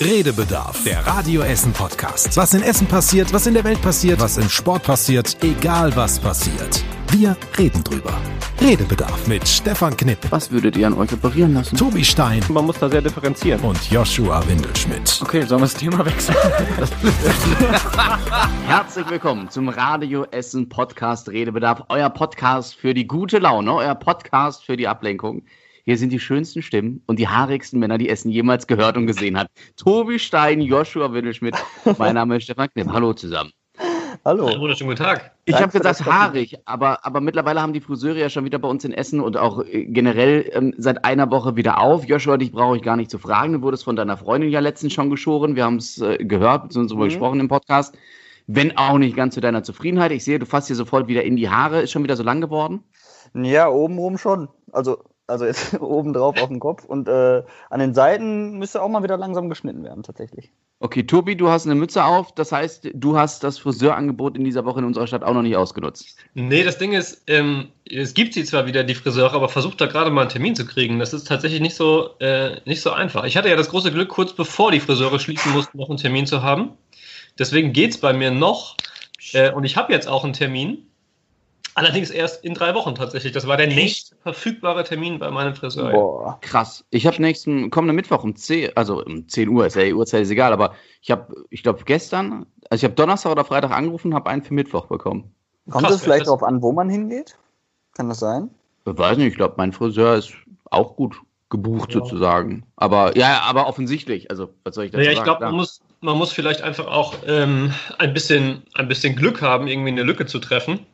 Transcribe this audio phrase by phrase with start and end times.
[0.00, 2.34] Redebedarf, der Radio Essen Podcast.
[2.34, 6.18] Was in Essen passiert, was in der Welt passiert, was im Sport passiert, egal was
[6.18, 6.82] passiert.
[7.10, 8.14] Wir reden drüber.
[8.62, 11.76] Redebedarf mit Stefan Knipp, Was würdet ihr an euch operieren lassen?
[11.76, 13.60] Tobi Stein Man muss da sehr differenzieren.
[13.60, 15.20] und Joshua Windelschmidt.
[15.22, 16.36] Okay, sollen wir das Thema wechseln?
[18.66, 24.64] Herzlich willkommen zum Radio Essen Podcast Redebedarf, euer Podcast für die gute Laune, euer Podcast
[24.64, 25.42] für die Ablenkung.
[25.84, 29.38] Hier sind die schönsten Stimmen und die haarigsten Männer, die Essen jemals gehört und gesehen
[29.38, 29.48] hat.
[29.76, 31.56] Tobi Stein, Joshua Windelschmidt,
[31.98, 32.88] mein Name ist Stefan Knipp.
[32.92, 33.50] Hallo zusammen.
[34.24, 34.46] Hallo.
[34.46, 35.32] Einen wunderschönen guten Tag.
[35.46, 38.84] Ich habe gesagt haarig, aber, aber mittlerweile haben die Friseure ja schon wieder bei uns
[38.84, 42.04] in Essen und auch äh, generell ähm, seit einer Woche wieder auf.
[42.04, 43.54] Joshua, dich brauche ich gar nicht zu fragen.
[43.54, 45.56] Du wurdest von deiner Freundin ja letztens schon geschoren.
[45.56, 47.08] Wir haben es äh, gehört, beziehungsweise darüber Mhm.
[47.08, 47.96] gesprochen im Podcast.
[48.46, 50.12] Wenn auch nicht ganz zu deiner Zufriedenheit.
[50.12, 51.80] Ich sehe, du fasst hier sofort wieder in die Haare.
[51.82, 52.82] Ist schon wieder so lang geworden?
[53.32, 54.48] Ja, oben oben schon.
[54.72, 54.98] Also,
[55.30, 56.84] also jetzt oben drauf auf dem Kopf.
[56.84, 60.52] Und äh, an den Seiten müsste auch mal wieder langsam geschnitten werden, tatsächlich.
[60.82, 62.34] Okay, Tobi, du hast eine Mütze auf.
[62.34, 65.56] Das heißt, du hast das Friseurangebot in dieser Woche in unserer Stadt auch noch nicht
[65.56, 66.16] ausgenutzt.
[66.32, 69.86] Nee, das Ding ist, ähm, es gibt sie zwar wieder, die Friseure, aber versucht da
[69.86, 70.98] gerade mal einen Termin zu kriegen.
[70.98, 73.24] Das ist tatsächlich nicht so, äh, nicht so einfach.
[73.24, 76.26] Ich hatte ja das große Glück, kurz bevor die Friseure schließen mussten, noch einen Termin
[76.26, 76.72] zu haben.
[77.38, 78.76] Deswegen geht's bei mir noch.
[79.32, 80.89] Äh, und ich habe jetzt auch einen Termin.
[81.74, 83.32] Allerdings erst in drei Wochen tatsächlich.
[83.32, 85.90] Das war der nächste verfügbare Termin bei meinem Friseur.
[85.92, 86.38] Boah.
[86.40, 86.84] Krass.
[86.90, 90.22] Ich habe nächsten kommenden Mittwoch um 10, also um 10 Uhr, ist ja die Uhrzeit
[90.22, 94.14] ist egal, aber ich habe, ich glaube gestern, also ich habe Donnerstag oder Freitag angerufen,
[94.14, 95.32] habe einen für Mittwoch bekommen.
[95.70, 97.36] Kommt Krass, es vielleicht darauf an, wo man hingeht?
[97.94, 98.50] Kann das sein?
[98.86, 100.32] Ich weiß nicht, ich glaube, mein Friseur ist
[100.70, 102.00] auch gut gebucht Ja.
[102.00, 102.64] sozusagen.
[102.76, 105.24] Aber ja, aber offensichtlich, also was soll ich dazu Naja, ich sagen?
[105.26, 105.50] glaube, Klar.
[105.50, 109.90] man muss, man muss vielleicht einfach auch ähm, ein, bisschen, ein bisschen Glück haben, irgendwie
[109.90, 110.86] eine Lücke zu treffen,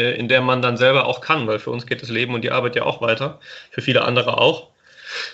[0.00, 2.50] in der man dann selber auch kann, weil für uns geht das Leben und die
[2.50, 4.68] Arbeit ja auch weiter, für viele andere auch.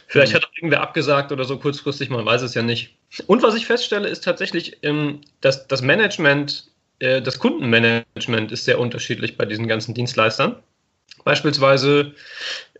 [0.07, 0.37] Vielleicht Mhm.
[0.37, 2.95] hat auch irgendwer abgesagt oder so kurzfristig, man weiß es ja nicht.
[3.27, 6.65] Und was ich feststelle, ist tatsächlich, ähm, dass das Management,
[6.99, 10.57] äh, das Kundenmanagement ist sehr unterschiedlich bei diesen ganzen Dienstleistern.
[11.25, 12.15] Beispielsweise,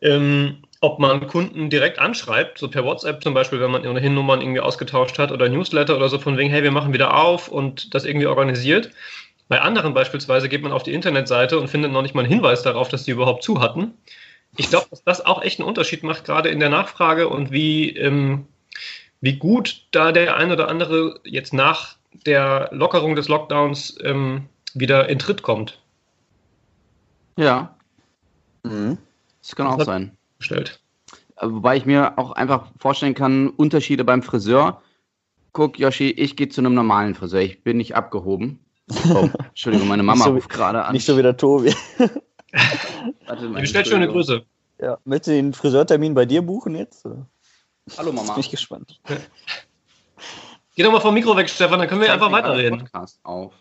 [0.01, 4.41] ähm, ob man Kunden direkt anschreibt, so per WhatsApp zum Beispiel, wenn man ohnehin Nummern
[4.41, 7.95] irgendwie ausgetauscht hat oder Newsletter oder so von wegen, hey, wir machen wieder auf und
[7.95, 8.91] das irgendwie organisiert.
[9.53, 12.63] Bei anderen beispielsweise geht man auf die Internetseite und findet noch nicht mal einen Hinweis
[12.63, 13.93] darauf, dass die überhaupt zu hatten.
[14.57, 17.91] Ich glaube, dass das auch echt einen Unterschied macht, gerade in der Nachfrage und wie,
[17.95, 18.47] ähm,
[19.21, 25.11] wie gut da der ein oder andere jetzt nach der Lockerung des Lockdowns ähm, wieder
[25.11, 25.83] in Tritt kommt.
[27.37, 27.75] Ja,
[28.63, 28.97] Mhm.
[29.43, 30.17] das kann auch Das- sein.
[30.39, 30.81] Gestellt.
[31.37, 34.81] Äh, Wobei ich mir auch einfach vorstellen kann, Unterschiede beim Friseur.
[35.53, 37.43] Guck, Yoshi, ich gehe zu einem normalen Friseur.
[37.43, 38.59] Ich bin nicht abgehoben.
[38.91, 40.93] Oh, Entschuldigung, meine Mama so ruft gerade an.
[40.93, 41.75] Nicht so wie der Tobi.
[43.27, 44.09] Warte, meine bestellt schöne.
[44.09, 44.43] Grüße.
[44.81, 44.99] Ja.
[45.05, 47.07] Möchtest du den Friseurtermin bei dir buchen jetzt?
[47.07, 47.27] Oder?
[47.97, 48.33] Hallo Mama.
[48.35, 49.01] Bin ich gespannt.
[50.75, 52.79] Geh doch mal vom Mikro weg, Stefan, dann können wir Ich einfach weiterreden.
[52.81, 53.53] Podcast auf.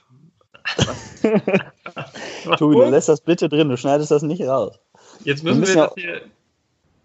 [2.58, 4.80] Tobi, du lässt das bitte drin, du schneidest das nicht raus.
[5.24, 6.22] Jetzt müssen wir, müssen ja- das hier.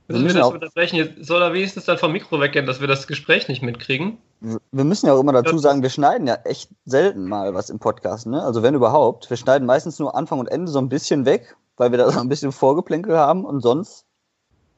[0.09, 0.97] Wir Müssen das auch- unterbrechen?
[0.97, 4.19] Jetzt soll er wenigstens dann vom Mikro weggehen, dass wir das Gespräch nicht mitkriegen.
[4.41, 5.59] Wir müssen ja auch immer dazu Ja.
[5.61, 8.43] sagen, wir schneiden ja echt selten mal was im Podcast, ne?
[8.43, 9.29] Also wenn überhaupt.
[9.31, 12.21] Wir schneiden meistens nur Anfang und Ende so ein bisschen weg, weil wir da so
[12.21, 14.05] ein bisschen Vorgeplänkel haben und sonst,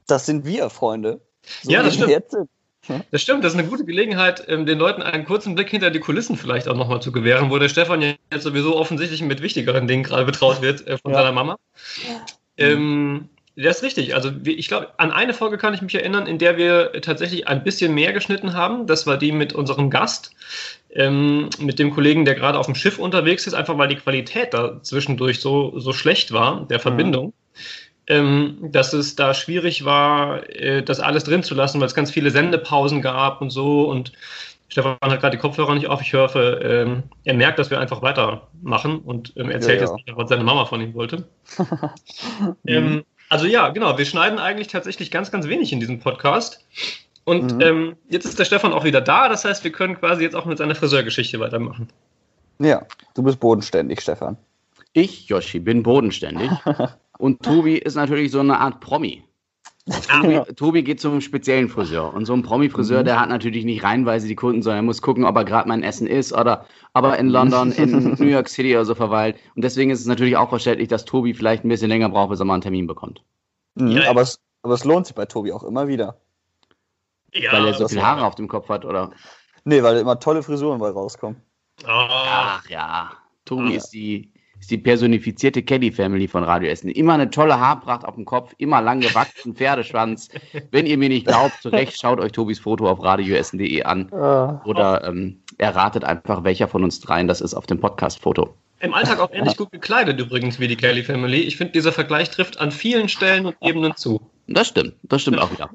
[0.07, 1.21] das sind wir, Freunde.
[1.63, 2.11] So Ja, das stimmt.
[2.11, 2.49] Jetzt sind.
[3.11, 6.01] Das stimmt, das ist eine gute Gelegenheit, ähm, den Leuten einen kurzen Blick hinter die
[6.01, 9.87] Kulissen vielleicht auch nochmal zu gewähren, wo der Stefan ja jetzt sowieso offensichtlich mit wichtigeren
[9.87, 11.19] Dingen gerade betraut wird äh, von Ja.
[11.19, 11.59] seiner Mama.
[12.57, 13.29] Ähm,
[13.65, 14.15] das ist richtig.
[14.15, 17.65] Also ich glaube, an eine Folge kann ich mich erinnern, in der wir tatsächlich ein
[17.65, 18.87] bisschen mehr geschnitten haben.
[18.87, 20.33] Das war die mit unserem Gast,
[20.95, 24.55] ähm, mit dem Kollegen, der gerade auf dem Schiff unterwegs ist, einfach weil die Qualität
[24.55, 27.33] da zwischendurch so, so schlecht war, der Verbindung.
[28.07, 32.11] Ähm, dass es da schwierig war, äh, das alles drin zu lassen, weil es ganz
[32.11, 33.83] viele Sendepausen gab und so.
[33.83, 34.13] Und
[34.69, 36.01] Stefan hat gerade die Kopfhörer nicht auf.
[36.01, 39.93] Ich hoffe, ähm, er merkt, dass wir einfach weitermachen und ähm, erzählt Ja, ja.
[39.93, 41.29] jetzt nicht, was seine Mama von ihm wollte.
[42.67, 46.65] ähm, also ja, genau, wir schneiden eigentlich tatsächlich ganz, ganz wenig in diesem Podcast.
[47.25, 47.61] Und Mhm.
[47.61, 49.29] ähm, jetzt ist der Stefan auch wieder da.
[49.29, 51.89] Das heißt, wir können quasi jetzt auch mit seiner Friseurgeschichte weitermachen.
[52.59, 54.37] Ja, du bist bodenständig, Stefan.
[54.95, 56.51] Ich, Yoshi, bin bodenständig.
[57.19, 59.23] Und Tobi ist natürlich so eine Art Promi.
[59.91, 62.13] Tobi, Tobi geht zum speziellen Friseur.
[62.13, 63.05] Und so ein Promi-Friseur, Mhm.
[63.07, 65.83] der hat natürlich nicht reihenweise die Kunden, sondern er muss gucken, ob er gerade mein
[65.83, 69.37] Essen ist oder ob er in London, in New York City oder so verweilt.
[69.55, 72.41] Und deswegen ist es natürlich auch verständlich, dass Tobi vielleicht ein bisschen länger braucht, bis
[72.41, 73.23] er mal einen Termin bekommt.
[73.77, 76.21] Mhm, Ja, aber, es, aber es lohnt sich bei Tobi auch immer wieder.
[77.35, 79.11] Ja, weil er so viele Haare auf dem Kopf hat, oder?
[79.65, 81.41] Nee, weil immer tolle Frisuren bei rauskommen.
[81.85, 83.13] Ah, Ach ja,
[83.45, 83.77] Tobi Ah.
[83.77, 84.33] ist die
[84.69, 86.91] ist die personifizierte Kelly Family von Radio Essen.
[86.91, 90.29] Immer eine tolle Haarpracht auf dem Kopf, immer lang gewachsen, Pferdeschwanz.
[90.71, 94.13] Wenn ihr mir nicht glaubt, zu Recht, schaut euch Tobis Foto auf radioessen.de an.
[94.13, 94.61] Ah.
[94.67, 98.55] Oder ähm, erratet einfach, welcher von uns dreien das ist auf dem Podcast-Foto.
[98.81, 101.39] Im Alltag auch ähnlich gut gekleidet übrigens wie die Kelly Family.
[101.39, 104.21] Ich finde, dieser Vergleich trifft an vielen Stellen und Ebenen zu.
[104.49, 105.71] Das stimmt, das stimmt auch wieder.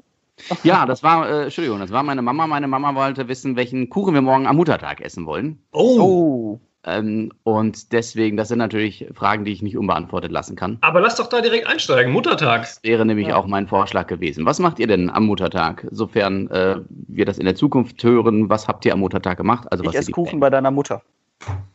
[0.62, 2.46] Ja, das war, äh, Entschuldigung, das war meine Mama.
[2.46, 5.58] Meine Mama wollte wissen, welchen Kuchen wir morgen am Muttertag essen wollen.
[5.72, 6.60] Oh.
[6.86, 10.78] Ähm, und deswegen, das sind natürlich Fragen, die ich nicht unbeantwortet lassen kann.
[10.82, 12.12] Aber lass doch da direkt einsteigen.
[12.12, 12.62] Muttertag.
[12.62, 14.44] Das wäre nämlich auch mein Vorschlag gewesen.
[14.44, 15.86] Was macht ihr denn am Muttertag?
[15.90, 19.66] Sofern äh, wir das in der Zukunft hören, was habt ihr am Muttertag gemacht?
[19.70, 21.02] Also, was Ich ihr esse Kuchen bei deiner Mutter.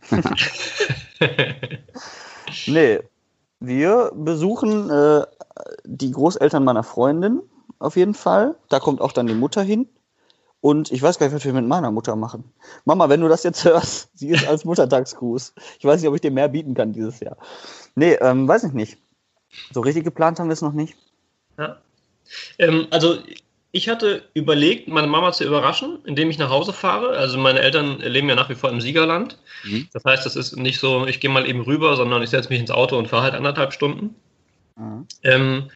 [2.68, 3.00] Nee,
[3.60, 5.22] wir besuchen äh,
[5.86, 7.42] die Großeltern meiner Freundin
[7.80, 8.56] auf jeden Fall.
[8.70, 9.88] Da kommt auch dann die Mutter hin.
[10.62, 12.44] Und ich weiß gar nicht, was wir mit meiner Mutter machen.
[12.84, 15.54] Mama, wenn du das jetzt hörst, sie ist als Muttertagsgruß.
[15.80, 17.38] Ich weiß nicht, ob ich dir mehr bieten kann dieses Jahr.
[17.96, 18.98] Nee, ähm, weiß ich nicht.
[19.72, 20.96] So richtig geplant haben wir es noch nicht.
[21.58, 21.78] Ja.
[22.60, 23.18] Ähm, also
[23.72, 27.10] ich hatte überlegt, meine Mama zu überraschen, indem ich nach Hause fahre.
[27.10, 29.38] Also meine Eltern leben ja nach wie vor im Siegerland.
[29.64, 29.88] Mhm.
[29.94, 32.60] Das heißt, es ist nicht so, ich gehe mal eben rüber, sondern ich setze mich
[32.60, 34.16] ins Auto und fahre halt anderthalb Stunden.
[34.76, 35.08] Mhm.
[35.24, 35.70] Ähm,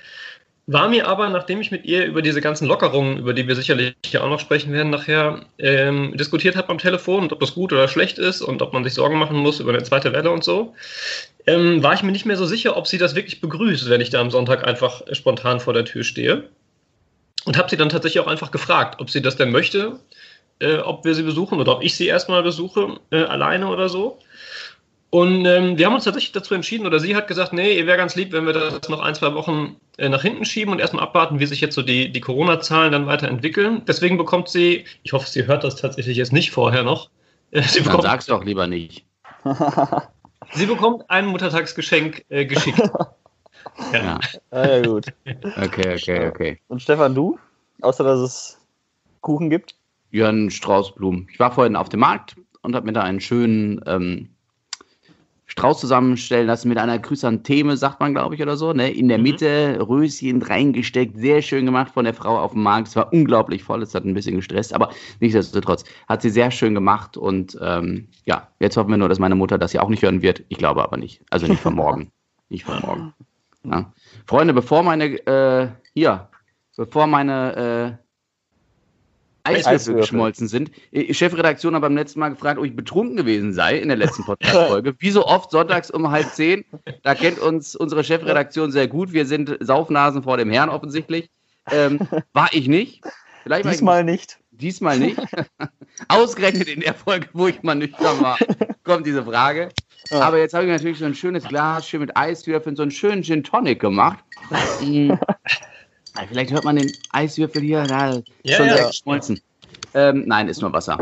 [0.65, 3.95] war mir aber, nachdem ich mit ihr über diese ganzen Lockerungen, über die wir sicherlich
[4.17, 7.89] auch noch sprechen werden, nachher ähm, diskutiert habe am Telefon und ob das gut oder
[7.89, 10.73] schlecht ist und ob man sich Sorgen machen muss über eine zweite Welle und so,
[11.47, 14.09] ähm, war ich mir nicht mehr so sicher, ob sie das wirklich begrüßt, wenn ich
[14.09, 16.49] da am Sonntag einfach spontan vor der Tür stehe.
[17.45, 19.99] Und habe sie dann tatsächlich auch einfach gefragt, ob sie das denn möchte,
[20.59, 24.17] äh, ob wir sie besuchen oder ob ich sie erstmal besuche, äh, alleine oder so.
[25.13, 27.99] Und ähm, wir haben uns tatsächlich dazu entschieden, oder sie hat gesagt, nee, ihr wäre
[27.99, 31.03] ganz lieb, wenn wir das noch ein, zwei Wochen äh, nach hinten schieben und erstmal
[31.03, 33.83] abwarten, wie sich jetzt so die, die Corona-Zahlen dann weiterentwickeln.
[33.85, 37.11] Deswegen bekommt sie, ich hoffe, sie hört das tatsächlich jetzt nicht vorher noch,
[37.51, 39.05] äh, sie, Dann bekommt, sag's doch lieber nicht.
[40.53, 42.81] sie bekommt ein Muttertagsgeschenk äh, geschickt.
[43.93, 44.19] Ja.
[44.51, 45.05] Ah, ja, gut.
[45.25, 46.59] Okay, okay, okay.
[46.67, 47.39] Und Stefan, du?
[47.81, 48.57] Außer, dass es
[49.21, 49.75] Kuchen gibt?
[50.11, 51.27] Ja, ein Straußblumen.
[51.31, 54.32] Ich war vorhin auf dem Markt und habe mir da einen schönen ähm,
[55.53, 58.73] Strauß zusammenstellen lassen mit einer Chrysantheme, sagt man, glaube ich, oder so.
[58.73, 58.91] Ne?
[58.91, 59.23] In der Mhm.
[59.23, 62.87] Mitte Röschen reingesteckt, sehr schön gemacht von der Frau auf dem Markt.
[62.87, 64.89] Es war unglaublich voll, es hat ein bisschen gestresst, aber
[65.19, 69.35] nichtsdestotrotz hat sie sehr schön gemacht und ähm, ja, jetzt hoffen wir nur, dass meine
[69.35, 70.43] Mutter das ja auch nicht hören wird.
[70.49, 71.21] Ich glaube aber nicht.
[71.29, 72.11] Also nicht von morgen.
[72.49, 73.13] nicht von morgen.
[73.63, 73.93] Ja.
[74.25, 76.29] Freunde, bevor meine, äh, hier,
[76.75, 78.02] bevor meine äh,
[79.43, 80.71] Eiswürfel, geschmolzen sind.
[80.91, 84.23] Die Chefredaktion hat beim letzten Mal gefragt, ob ich betrunken gewesen sei in der letzten
[84.23, 84.95] Podcast-Folge.
[84.99, 86.63] Wie so oft sonntags um halb zehn.
[87.03, 89.11] Da kennt uns unsere Chefredaktion sehr gut.
[89.11, 91.29] Wir sind Saufnasen vor dem Herrn offensichtlich.
[91.71, 91.99] Ähm,
[92.33, 93.01] war ich nicht.
[93.43, 94.39] Vielleicht Diesmal nicht.
[94.51, 95.19] Diesmal nicht.
[96.07, 98.37] Ausgerechnet in der Folge, wo ich mal nüchtern war,
[98.83, 99.69] kommt diese Frage.
[100.09, 100.21] Ja.
[100.21, 103.23] Aber jetzt habe ich natürlich so ein schönes Glas, schön mit Eiswürfeln, so einen schönen
[103.23, 104.19] Gin Tonic gemacht.
[106.15, 108.77] Ah, Vielleicht hört man den Eiswürfel hier, da ist Ja, schon ja.
[108.77, 109.41] sehr geschmolzen.
[109.93, 110.97] Ähm, nein, ist nur Wasser.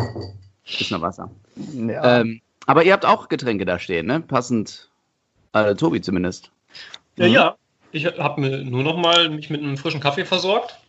[0.65, 1.29] Ist nur Wasser.
[1.73, 2.21] Ja.
[2.21, 4.21] Ähm, aber ihr habt auch Getränke da stehen, ne?
[4.21, 4.89] Passend.
[5.53, 6.51] Äh, Tobi zumindest.
[7.17, 7.55] Ja, ja.
[7.91, 10.79] Ich habe mir nur noch mal mich mit einem frischen Kaffee versorgt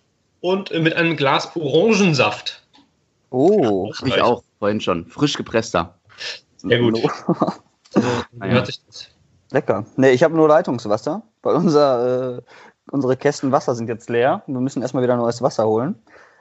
[0.41, 2.63] und äh, mit einem Glas Orangensaft.
[3.31, 3.93] oh.
[4.05, 5.07] Ich auch, vorhin schon.
[5.07, 5.99] Frisch gepresster.
[6.59, 6.99] Sehr gut.
[7.95, 8.53] So, wie Naja.
[8.55, 9.09] hört sich das?
[9.51, 9.85] Lecker.
[9.97, 12.43] Nee, ich habe nur Leitungswasser, weil unser, äh,
[12.91, 14.43] unsere Kästen Wasser sind jetzt leer.
[14.47, 15.95] Wir müssen erstmal wieder neues Wasser holen.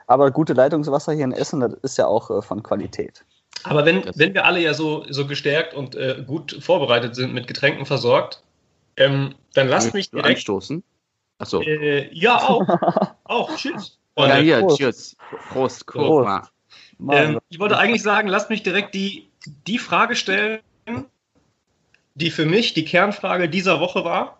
[0.06, 3.24] Aber gute Leitungswasser hier in Essen, das ist ja auch äh, von Qualität.
[3.64, 7.46] Aber wenn, wenn wir alle ja so, so gestärkt und äh, gut vorbereitet sind, mit
[7.46, 8.42] Getränken versorgt,
[8.96, 10.36] ähm, dann lasst mich direkt.
[10.36, 10.82] anstoßen.
[11.38, 11.62] Achso.
[11.62, 12.66] Äh, ja, auch.
[13.24, 13.56] auch.
[13.56, 13.98] Tschüss.
[14.14, 14.76] Ja, hier, Prost.
[14.76, 15.16] cheers.
[15.48, 16.26] Prost, Prost.
[16.98, 17.16] mal.
[17.16, 19.30] Ähm, ich wollte eigentlich sagen, lasst mich direkt die,
[19.66, 20.60] die Frage stellen,
[22.14, 24.38] die für mich die Kernfrage dieser Woche war.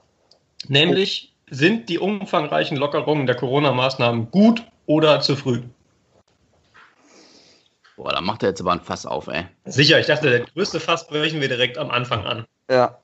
[0.69, 5.61] Nämlich, sind die umfangreichen Lockerungen der Corona-Maßnahmen gut oder zu früh?
[7.97, 9.45] Boah, da macht er jetzt aber ein Fass auf, ey.
[9.67, 12.47] Sicher, ich dachte, der größte Fass brechen wir direkt am Anfang an.
[12.71, 12.99] Ja,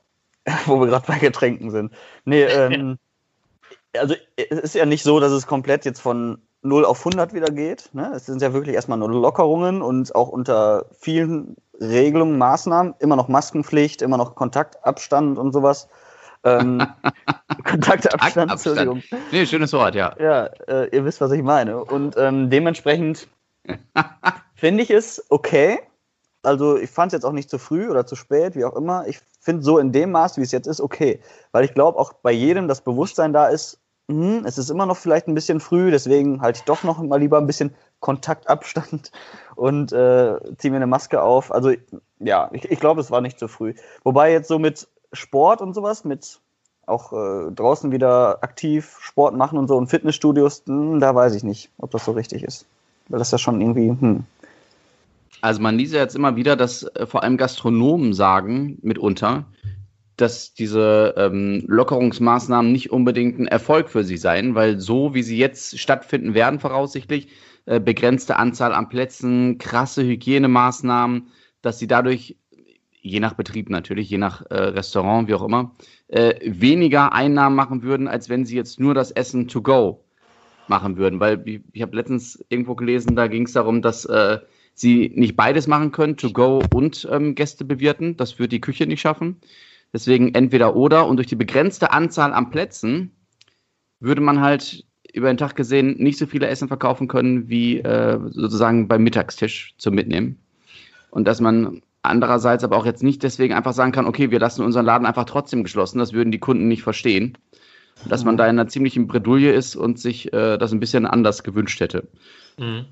[0.64, 1.92] wo wir gerade bei Getränken sind.
[2.24, 2.98] Nee, ähm,
[3.96, 7.52] also es ist ja nicht so, dass es komplett jetzt von 0 auf 100 wieder
[7.52, 7.90] geht.
[7.92, 8.12] Ne?
[8.14, 13.28] Es sind ja wirklich erstmal nur Lockerungen und auch unter vielen Regelungen, Maßnahmen, immer noch
[13.28, 15.88] Maskenpflicht, immer noch Kontaktabstand und sowas.
[16.44, 16.86] Ähm,
[17.64, 19.02] Kontaktabstand, Entschuldigung.
[19.32, 20.14] Nee, schönes Wort, ja.
[20.18, 21.84] Ja, äh, ihr wisst, was ich meine.
[21.84, 23.28] Und ähm, dementsprechend
[24.54, 25.80] finde ich es okay.
[26.42, 29.06] Also ich fand es jetzt auch nicht zu früh oder zu spät, wie auch immer.
[29.06, 31.20] Ich finde so in dem Maß, wie es jetzt ist, okay.
[31.52, 33.80] Weil ich glaube, auch bei jedem das Bewusstsein da ist,
[34.10, 37.20] hm, es ist immer noch vielleicht ein bisschen früh, deswegen halte ich doch noch mal
[37.20, 39.12] lieber ein bisschen Kontaktabstand
[39.56, 41.52] und äh, ziehe mir eine Maske auf.
[41.52, 41.72] Also
[42.18, 43.74] ja, ich, ich glaube, es war nicht zu früh.
[44.04, 46.40] Wobei jetzt so mit Sport und sowas, mit
[46.86, 51.34] auch äh, draußen wieder aktiv Sport machen und so und Fitnessstudios, mh, hm, da weiß
[51.34, 52.66] ich nicht, ob das so richtig ist.
[53.08, 54.24] Weil das ja schon irgendwie, hm.
[55.40, 59.44] Also man liest ja jetzt immer wieder, dass äh, vor allem Gastronomen sagen, mitunter,
[60.16, 65.38] dass diese ähm, Lockerungsmaßnahmen nicht unbedingt ein Erfolg für sie seien, weil so wie sie
[65.38, 67.28] jetzt stattfinden werden, voraussichtlich,
[67.66, 71.28] äh, begrenzte Anzahl an Plätzen, krasse Hygienemaßnahmen,
[71.62, 72.36] dass sie dadurch,
[73.00, 75.72] je nach Betrieb natürlich, je nach äh, Restaurant, wie auch immer,
[76.08, 80.04] äh, weniger Einnahmen machen würden, als wenn sie jetzt nur das Essen to go
[80.68, 81.20] machen würden.
[81.20, 84.38] Weil ich, ich habe letztens irgendwo gelesen, da ging es darum, dass äh,
[84.74, 88.16] sie nicht beides machen können, to go und ähm, Gäste bewirten.
[88.16, 89.36] Das würde die Küche nicht schaffen.
[89.92, 91.06] Deswegen entweder oder.
[91.06, 93.12] Und durch die begrenzte Anzahl an Plätzen
[94.00, 98.18] würde man halt über den Tag gesehen nicht so viele Essen verkaufen können wie äh,
[98.30, 100.38] sozusagen beim Mittagstisch zum Mitnehmen.
[101.10, 104.62] Und dass man andererseits aber auch jetzt nicht deswegen einfach sagen kann, okay, wir lassen
[104.62, 107.36] unseren Laden einfach trotzdem geschlossen, das würden die Kunden nicht verstehen.
[108.08, 111.42] Dass man da in einer ziemlichen Bredouille ist und sich äh, das ein bisschen anders
[111.42, 112.06] gewünscht hätte.
[112.56, 112.86] Mhm.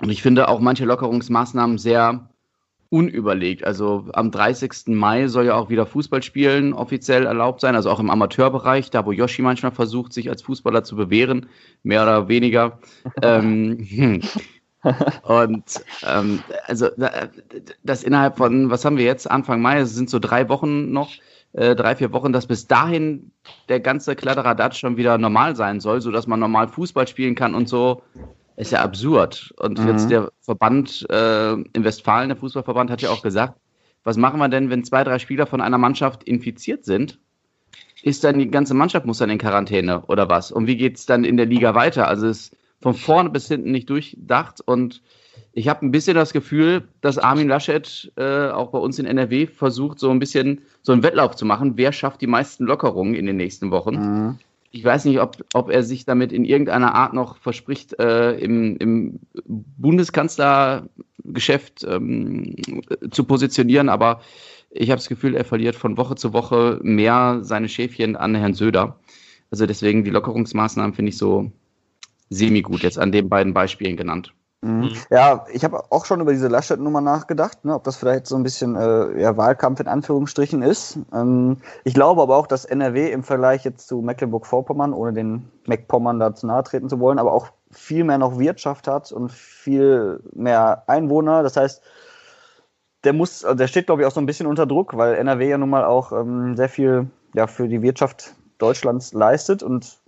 [0.00, 2.28] Und ich finde auch manche Lockerungsmaßnahmen sehr
[2.90, 3.64] unüberlegt.
[3.64, 4.88] Also am 30.
[4.88, 9.12] Mai soll ja auch wieder Fußballspielen offiziell erlaubt sein, also auch im Amateurbereich, da wo
[9.12, 11.46] Yoshi manchmal versucht, sich als Fußballer zu bewähren,
[11.82, 12.78] mehr oder weniger.
[13.22, 14.20] ähm, hm.
[15.22, 15.64] Und
[16.06, 16.88] ähm, also
[17.82, 21.10] das innerhalb von, was haben wir jetzt, Anfang Mai, es sind so drei Wochen noch,
[21.52, 23.32] äh, drei, vier Wochen, dass bis dahin
[23.68, 27.68] der ganze Kladderadatsch schon wieder normal sein soll, sodass man normal Fußball spielen kann und
[27.68, 28.02] so
[28.56, 29.54] ist ja absurd.
[29.56, 29.88] Und mhm.
[29.88, 33.58] jetzt der Verband äh, in Westfalen, der Fußballverband, hat ja auch gesagt,
[34.04, 37.18] was machen wir denn, wenn zwei, drei Spieler von einer Mannschaft infiziert sind?
[38.02, 40.50] Ist dann die ganze Mannschaft muss dann in Quarantäne oder was?
[40.52, 42.08] Und wie geht es dann in der Liga weiter?
[42.08, 45.02] Also es ist von vorne bis hinten nicht durchdacht und
[45.52, 49.46] ich habe ein bisschen das Gefühl, dass Armin Laschet äh, auch bei uns in NRW
[49.46, 51.72] versucht, so ein bisschen so einen Wettlauf zu machen.
[51.76, 53.94] Wer schafft die meisten Lockerungen in den nächsten Wochen?
[53.94, 54.38] Mhm
[54.70, 58.76] ich weiß nicht, ob, ob er sich damit in irgendeiner Art noch verspricht, äh, im,
[58.76, 62.54] im Bundeskanzlergeschäft ähm,
[63.10, 64.20] zu positionieren, aber
[64.70, 68.52] ich habe das Gefühl, er verliert von Woche zu Woche mehr seine Schäfchen an Herrn
[68.52, 69.00] Söder.
[69.50, 71.50] Also deswegen die Lockerungsmaßnahmen finde ich so
[72.30, 74.32] semi-gut, jetzt an den beiden Beispielen genannt.
[74.60, 74.80] Mhm.
[74.80, 74.92] mhm.
[75.10, 78.42] Ja, ich habe auch schon über diese Laschet-Nummer nachgedacht, ne, ob das vielleicht so ein
[78.42, 80.98] bisschen äh, ja, Wahlkampf in Anführungsstrichen ist.
[81.12, 86.18] Ähm, ich glaube aber auch, dass NRW im Vergleich jetzt zu Mecklenburg-Vorpommern, ohne den MacPommern
[86.18, 90.20] da zu nahe treten zu wollen, aber auch viel mehr noch Wirtschaft hat und viel
[90.34, 91.42] mehr Einwohner.
[91.42, 91.82] Das heißt,
[93.04, 95.48] der muss, also der steht, glaube ich, auch so ein bisschen unter Druck, weil NRW
[95.48, 99.98] ja nun mal auch ähm, sehr viel ja, für die Wirtschaft Deutschlands leistet und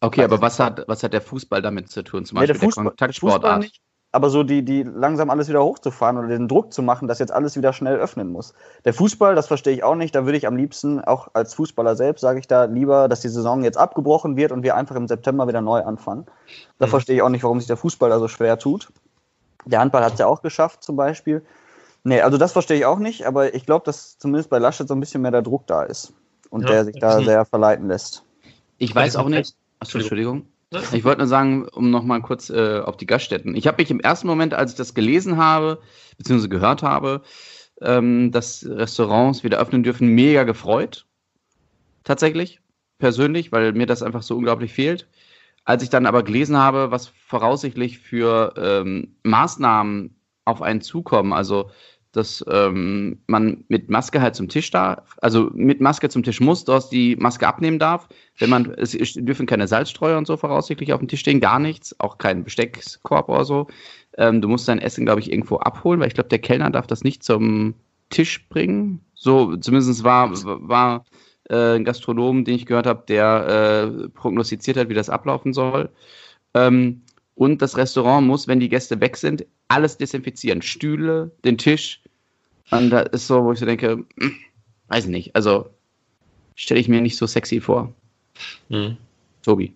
[0.00, 2.24] Okay, aber was hat, was hat der Fußball damit zu tun?
[2.24, 3.60] Zum Beispiel der, Fußball, der Kontaktsportart?
[3.60, 7.20] Nicht, aber so die, die langsam alles wieder hochzufahren oder den Druck zu machen, dass
[7.20, 8.54] jetzt alles wieder schnell öffnen muss.
[8.84, 10.14] Der Fußball, das verstehe ich auch nicht.
[10.14, 13.28] Da würde ich am liebsten, auch als Fußballer selbst, sage ich da lieber, dass die
[13.28, 16.26] Saison jetzt abgebrochen wird und wir einfach im September wieder neu anfangen.
[16.78, 16.90] Da mhm.
[16.90, 18.88] verstehe ich auch nicht, warum sich der Fußball da so schwer tut.
[19.64, 21.44] Der Handball hat es ja auch geschafft, zum Beispiel.
[22.02, 24.94] Nee, also das verstehe ich auch nicht, aber ich glaube, dass zumindest bei Laschet so
[24.94, 26.14] ein bisschen mehr der Druck da ist
[26.48, 28.24] und ja, der sich da sehr verleiten lässt.
[28.78, 29.54] Ich weiß auch nicht.
[29.80, 30.46] Achso, Entschuldigung.
[30.92, 33.56] Ich wollte nur sagen, um nochmal kurz äh, auf die Gaststätten.
[33.56, 35.80] Ich habe mich im ersten Moment, als ich das gelesen habe,
[36.16, 37.22] beziehungsweise gehört habe,
[37.80, 41.06] ähm, dass Restaurants wieder öffnen dürfen, mega gefreut.
[42.04, 42.60] Tatsächlich,
[42.98, 45.08] persönlich, weil mir das einfach so unglaublich fehlt.
[45.64, 51.70] Als ich dann aber gelesen habe, was voraussichtlich für ähm, Maßnahmen auf einen zukommen, also
[52.12, 56.64] dass ähm, man mit Maske halt zum Tisch darf, also mit Maske zum Tisch muss,
[56.64, 58.08] dass die Maske abnehmen darf.
[58.38, 61.94] Wenn man, es dürfen keine Salzstreuer und so voraussichtlich auf dem Tisch stehen, gar nichts,
[62.00, 63.68] auch kein Besteckkorb oder so.
[64.18, 66.86] Ähm, du musst dein Essen, glaube ich, irgendwo abholen, weil ich glaube, der Kellner darf
[66.86, 67.74] das nicht zum
[68.10, 69.00] Tisch bringen.
[69.14, 70.30] So, zumindest war,
[70.68, 71.04] war
[71.48, 75.90] äh, ein Gastronom, den ich gehört habe, der äh, prognostiziert hat, wie das ablaufen soll.
[76.54, 77.02] Ähm,
[77.40, 80.60] und das Restaurant muss, wenn die Gäste weg sind, alles desinfizieren.
[80.60, 82.02] Stühle, den Tisch.
[82.70, 84.36] Und da ist so, wo ich so denke, hm,
[84.88, 85.34] weiß nicht.
[85.34, 85.70] Also
[86.54, 87.94] stelle ich mir nicht so sexy vor.
[88.68, 88.98] Mhm.
[89.42, 89.72] Tobi.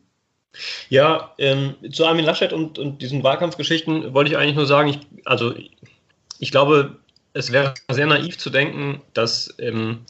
[0.91, 4.99] Ja, ähm, zu Armin Laschet und, und diesen Wahlkampfgeschichten wollte ich eigentlich nur sagen, ich,
[5.25, 5.55] also
[6.39, 6.99] ich glaube,
[7.33, 10.01] es wäre sehr naiv zu denken, dass ähm,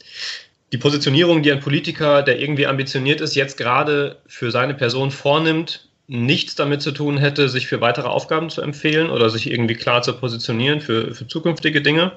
[0.73, 5.87] die Positionierung, die ein Politiker, der irgendwie ambitioniert ist, jetzt gerade für seine Person vornimmt,
[6.07, 10.01] nichts damit zu tun hätte, sich für weitere Aufgaben zu empfehlen oder sich irgendwie klar
[10.01, 12.13] zu positionieren für, für zukünftige Dinge.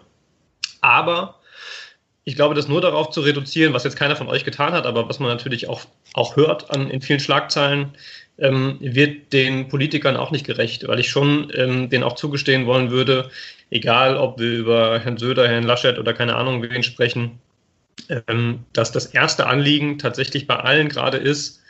[0.80, 1.37] Aber
[2.25, 5.09] ich glaube, das nur darauf zu reduzieren, was jetzt keiner von euch getan hat, aber
[5.09, 7.95] was man natürlich auch, auch hört an, in vielen Schlagzeilen,
[8.37, 12.90] ähm, wird den Politikern auch nicht gerecht, weil ich schon ähm, denen auch zugestehen wollen
[12.90, 13.30] würde,
[13.71, 17.38] egal ob wir über Herrn Söder, Herrn Laschet oder keine Ahnung wen sprechen,
[18.09, 21.62] ähm, dass das erste Anliegen tatsächlich bei allen gerade ist,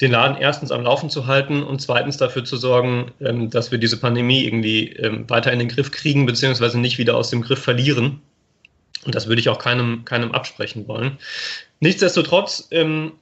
[0.00, 3.78] den Laden erstens am Laufen zu halten und zweitens dafür zu sorgen, ähm, dass wir
[3.78, 7.62] diese Pandemie irgendwie ähm, weiter in den Griff kriegen, beziehungsweise nicht wieder aus dem Griff
[7.62, 8.20] verlieren.
[9.04, 11.18] Und das würde ich auch keinem, keinem absprechen wollen.
[11.80, 13.12] Nichtsdestotrotz, ähm,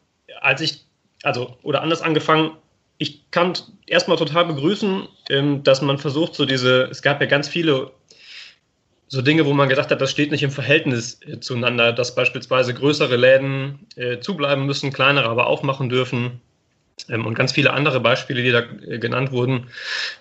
[0.41, 0.85] als ich,
[1.23, 2.53] also, oder anders angefangen,
[2.99, 3.55] ich kann
[3.87, 5.09] erstmal total begrüßen,
[5.65, 7.91] dass man versucht, so diese, es gab ja ganz viele
[9.09, 12.73] so Dinge, wo man gedacht hat, das steht nicht im Verhältnis äh, zueinander, dass beispielsweise
[12.73, 16.41] größere Läden äh, zubleiben müssen, kleinere aber aufmachen dürfen
[17.09, 19.69] und ganz viele andere Beispiele, die da äh, genannt wurden,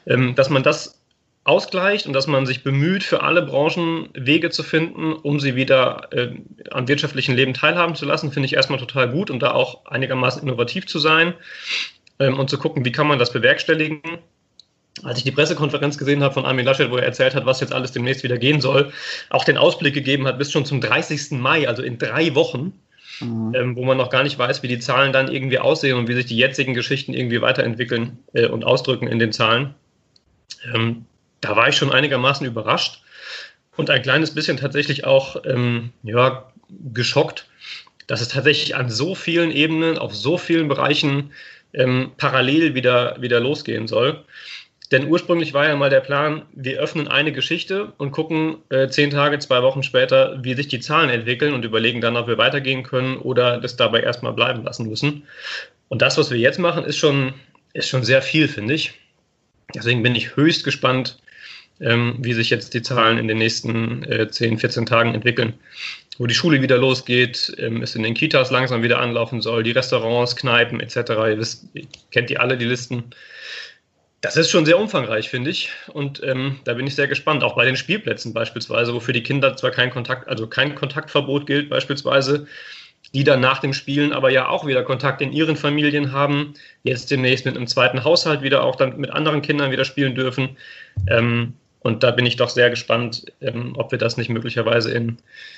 [0.06, 1.00] ähm, dass man das
[1.46, 6.08] ausgleicht und dass man sich bemüht, für alle Branchen Wege zu finden, um sie wieder
[6.12, 6.30] äh,
[6.72, 10.42] am wirtschaftlichen Leben teilhaben zu lassen, finde ich erstmal total gut und da auch einigermaßen
[10.42, 11.34] innovativ zu sein
[12.20, 14.02] ähm, und zu gucken, wie kann man das bewerkstelligen.
[15.04, 17.74] Als ich die Pressekonferenz gesehen habe von Armin Laschet, wo er erzählt hat, was jetzt
[17.74, 18.94] alles demnächst wieder gehen soll,
[19.30, 21.32] auch den Ausblick gegeben hat bis schon zum 30.
[21.32, 22.74] Mai, also in drei Wochen,
[23.24, 23.56] mhm.
[23.56, 26.14] ähm, wo man noch gar nicht weiß, wie die Zahlen dann irgendwie aussehen und wie
[26.14, 29.74] sich die jetzigen Geschichten irgendwie weiterentwickeln äh, und ausdrücken in den Zahlen.
[30.74, 31.06] Ähm,
[31.42, 33.02] da war ich schon einigermaßen überrascht
[33.76, 36.52] und ein kleines bisschen tatsächlich auch ähm, ja,
[36.94, 37.48] geschockt,
[38.08, 41.32] dass es tatsächlich an so vielen Ebenen, auf so vielen Bereichen
[41.74, 44.24] ähm, parallel wieder, wieder losgehen soll.
[44.94, 49.10] Denn ursprünglich war ja mal der Plan, wir öffnen eine Geschichte und gucken äh, zehn
[49.10, 52.84] Tage, zwei Wochen später, wie sich die Zahlen entwickeln und überlegen dann, ob wir weitergehen
[52.84, 55.24] können oder das dabei erstmal bleiben lassen müssen.
[55.90, 57.34] Und das, was wir jetzt machen, ist schon,
[57.74, 58.94] ist schon sehr viel, finde ich.
[59.74, 61.18] Deswegen bin ich höchst gespannt,
[61.80, 65.56] ähm, wie sich jetzt die Zahlen in den nächsten äh, 10, 14 Tagen entwickeln.
[66.20, 69.72] Wo die Schule wieder losgeht, ähm, es in den Kitas langsam wieder anlaufen soll, die
[69.72, 70.96] Restaurants, Kneipen etc.
[70.96, 73.06] Ihr, wisst, ihr kennt die alle, die Listen.
[74.24, 75.70] Das ist schon sehr umfangreich, finde ich.
[75.92, 77.44] Und ähm, da bin ich sehr gespannt.
[77.44, 81.46] Auch bei den Spielplätzen beispielsweise, wo für die Kinder zwar kein Kontakt, also kein Kontaktverbot
[81.46, 82.48] gilt, beispielsweise,
[83.14, 86.54] die dann nach dem Spielen aber ja auch wieder Kontakt in ihren Familien haben,
[86.84, 90.56] jetzt demnächst mit einem zweiten Haushalt wieder auch dann mit anderen Kindern wieder spielen dürfen.
[91.08, 95.18] Ähm, und da bin ich doch sehr gespannt, ähm, ob wir das nicht möglicherweise in,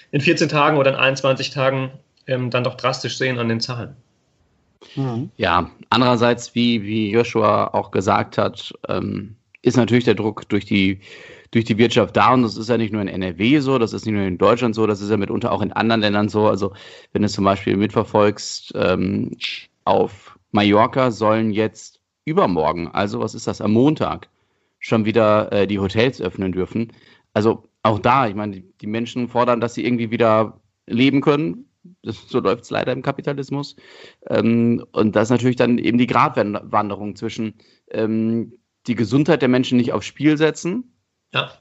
[0.09, 1.91] in 14 Tagen oder in 21 Tagen
[2.25, 3.95] ähm, dann doch drastisch sehen an den Zahlen.
[4.95, 5.29] Mhm.
[5.37, 10.99] Ja, andererseits, wie, wie Joshua auch gesagt hat, ähm, ist natürlich der Druck durch die,
[11.51, 14.05] durch die Wirtschaft da und das ist ja nicht nur in NRW so, das ist
[14.05, 16.47] nicht nur in Deutschland so, das ist ja mitunter auch in anderen Ländern so.
[16.47, 16.73] Also
[17.13, 19.31] wenn du zum Beispiel mitverfolgst, ähm,
[19.85, 24.29] auf Mallorca sollen jetzt übermorgen, also was ist das, am Montag,
[24.79, 26.91] schon wieder äh, die Hotels öffnen dürfen.
[27.33, 31.65] Also auch da, ich meine, die, die Menschen fordern, dass sie irgendwie wieder leben können.
[32.03, 33.75] Das, so läuft es leider im Kapitalismus.
[34.27, 37.55] Ähm, und das ist natürlich dann eben die Gratwanderung zwischen
[37.91, 38.53] ähm,
[38.87, 40.95] die Gesundheit der Menschen nicht aufs Spiel setzen.
[41.33, 41.51] Ja.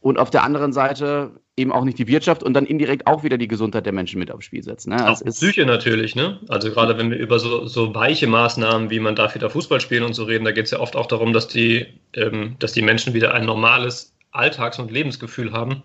[0.00, 3.38] Und auf der anderen Seite eben auch nicht die Wirtschaft und dann indirekt auch wieder
[3.38, 4.90] die Gesundheit der Menschen mit aufs Spiel setzen.
[4.90, 5.10] Ne?
[5.10, 6.38] Auch Psyche natürlich, ne?
[6.48, 10.04] Also gerade wenn wir über so, so weiche Maßnahmen, wie man darf wieder Fußball spielen
[10.04, 12.82] und so reden, da geht es ja oft auch darum, dass die, ähm, dass die
[12.82, 15.82] Menschen wieder ein normales Alltags- und Lebensgefühl haben.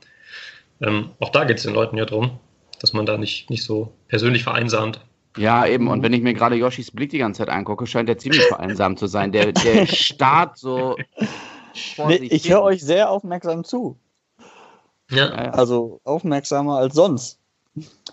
[0.81, 2.39] Ähm, auch da geht es den Leuten ja darum,
[2.81, 5.01] dass man da nicht, nicht so persönlich vereinsamt.
[5.37, 5.87] Ja, eben.
[5.87, 8.99] Und wenn ich mir gerade Yoshis Blick die ganze Zeit angucke, scheint er ziemlich vereinsamt
[8.99, 9.31] zu sein.
[9.31, 10.97] Der, der starrt so.
[12.05, 13.97] Nee, ich höre euch sehr aufmerksam zu.
[15.09, 15.29] Ja.
[15.29, 17.39] Also aufmerksamer als sonst.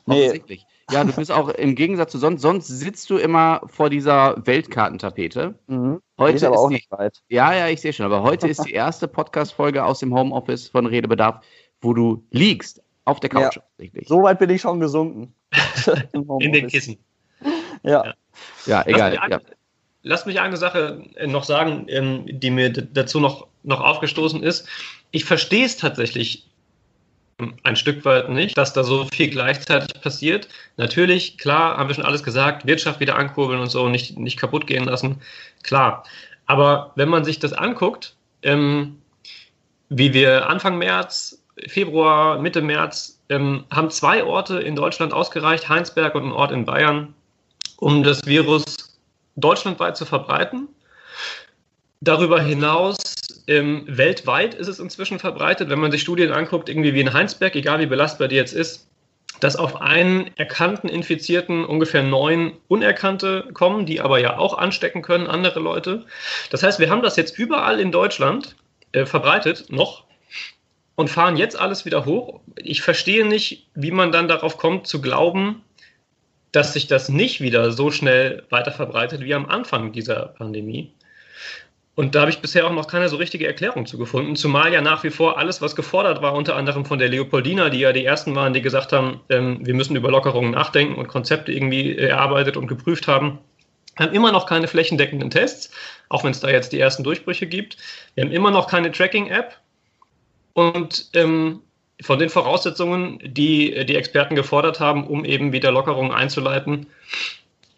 [0.07, 0.42] Nee.
[0.90, 5.59] Ja, du bist auch im Gegensatz zu sonst, sonst sitzt du immer vor dieser Weltkartentapete.
[5.66, 6.00] Mhm.
[6.18, 7.20] Heute ist aber ist auch die, nicht weit.
[7.28, 8.07] Ja, ja, ich sehe schon.
[8.07, 11.44] Aber heute ist die erste Podcast-Folge aus dem Homeoffice von Redebedarf,
[11.81, 13.57] wo du liegst auf der Couch.
[13.79, 13.88] Ja.
[14.05, 15.35] So weit bin ich schon gesunken.
[16.12, 16.99] In den Kissen.
[17.83, 18.14] Ja.
[18.66, 19.14] Ja, egal.
[19.14, 19.40] Lass mich, ja.
[20.03, 24.68] lass mich eine Sache äh, noch sagen, ähm, die mir dazu noch, noch aufgestoßen ist.
[25.11, 26.49] Ich verstehe es tatsächlich
[27.62, 30.49] ein Stück weit nicht, dass da so viel gleichzeitig passiert.
[30.77, 34.66] Natürlich, klar, haben wir schon alles gesagt, Wirtschaft wieder ankurbeln und so, nicht, nicht kaputt
[34.66, 35.21] gehen lassen,
[35.62, 36.05] klar.
[36.47, 38.99] Aber wenn man sich das anguckt, ähm,
[39.88, 46.14] wie wir Anfang März, Februar, Mitte März, ähm, haben zwei Orte in Deutschland ausgereicht, Heinsberg
[46.14, 47.14] und ein Ort in Bayern,
[47.79, 48.99] um das Virus
[49.37, 50.68] deutschlandweit zu verbreiten.
[52.01, 53.16] Darüber hinaus
[53.49, 57.57] ähm, weltweit ist es inzwischen verbreitet, wenn man sich Studien anguckt, irgendwie wie in Heinsberg,
[57.57, 58.87] egal wie belastbar die jetzt ist,
[59.40, 65.27] dass auf einen erkannten Infizierten ungefähr neun Unerkannte kommen, die aber ja auch anstecken können,
[65.27, 66.05] andere Leute.
[66.51, 68.57] Das heißt, wir haben das jetzt überall in Deutschland
[68.92, 70.05] äh, verbreitet, noch,
[70.99, 72.41] und fahren jetzt alles wieder hoch.
[72.57, 75.63] Ich verstehe nicht, wie man dann darauf kommt zu glauben,
[76.51, 80.93] dass sich das nicht wieder so schnell weiter verbreitet wie am Anfang dieser Pandemie.
[81.95, 84.81] Und da habe ich bisher auch noch keine so richtige Erklärung zu gefunden, zumal ja
[84.81, 88.05] nach wie vor alles, was gefordert war, unter anderem von der Leopoldina, die ja die
[88.05, 92.57] ersten waren, die gesagt haben, ähm, wir müssen über Lockerungen nachdenken und Konzepte irgendwie erarbeitet
[92.57, 93.39] und geprüft haben,
[93.97, 95.71] haben immer noch keine flächendeckenden Tests,
[96.09, 97.77] auch wenn es da jetzt die ersten Durchbrüche gibt.
[98.17, 99.61] Wir haben immer noch keine Tracking-App.
[100.53, 101.61] Und ähm,
[102.01, 106.87] von den Voraussetzungen, die die Experten gefordert haben, um eben wieder Lockerungen einzuleiten,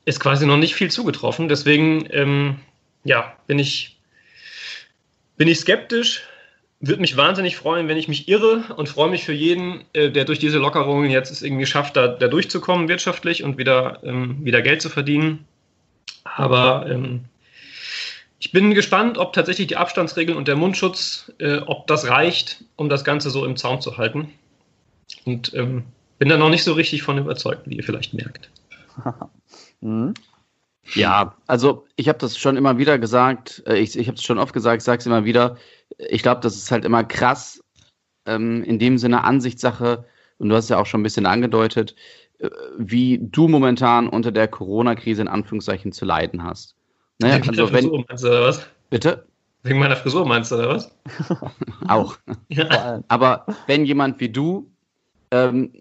[0.04, 1.48] ist quasi noch nicht viel zugetroffen.
[1.48, 2.56] Deswegen ähm,
[3.04, 3.96] ja, bin ich
[5.36, 6.22] bin ich skeptisch,
[6.80, 10.26] würde mich wahnsinnig freuen, wenn ich mich irre und freue mich für jeden, äh, der
[10.26, 14.60] durch diese Lockerungen jetzt es irgendwie schafft, da, da durchzukommen wirtschaftlich und wieder, ähm, wieder
[14.60, 15.46] Geld zu verdienen.
[16.24, 17.24] Aber ähm,
[18.40, 22.88] ich bin gespannt, ob tatsächlich die Abstandsregeln und der Mundschutz, äh, ob das reicht, um
[22.88, 24.32] das Ganze so im Zaum zu halten.
[25.26, 25.84] Und ähm,
[26.18, 28.50] bin da noch nicht so richtig von überzeugt, wie ihr vielleicht merkt.
[29.80, 30.14] mhm.
[30.94, 34.38] Ja, also ich habe das schon immer wieder gesagt, äh, ich, ich habe es schon
[34.38, 35.58] oft gesagt, ich sage es immer wieder,
[35.98, 37.62] ich glaube, das ist halt immer krass,
[38.24, 40.06] ähm, in dem Sinne Ansichtssache,
[40.38, 41.94] und du hast ja auch schon ein bisschen angedeutet,
[42.38, 42.48] äh,
[42.78, 46.74] wie du momentan unter der Corona-Krise in Anführungszeichen zu leiden hast.
[47.20, 47.34] Ne?
[47.34, 48.66] Wegen also, wenn, Frisur meinst du, oder was?
[48.88, 49.26] Bitte?
[49.62, 50.90] Wegen meiner Frisur meinst du, oder was?
[51.88, 52.16] auch.
[52.48, 53.02] Ja.
[53.08, 54.70] Aber wenn jemand wie du
[55.30, 55.72] ähm,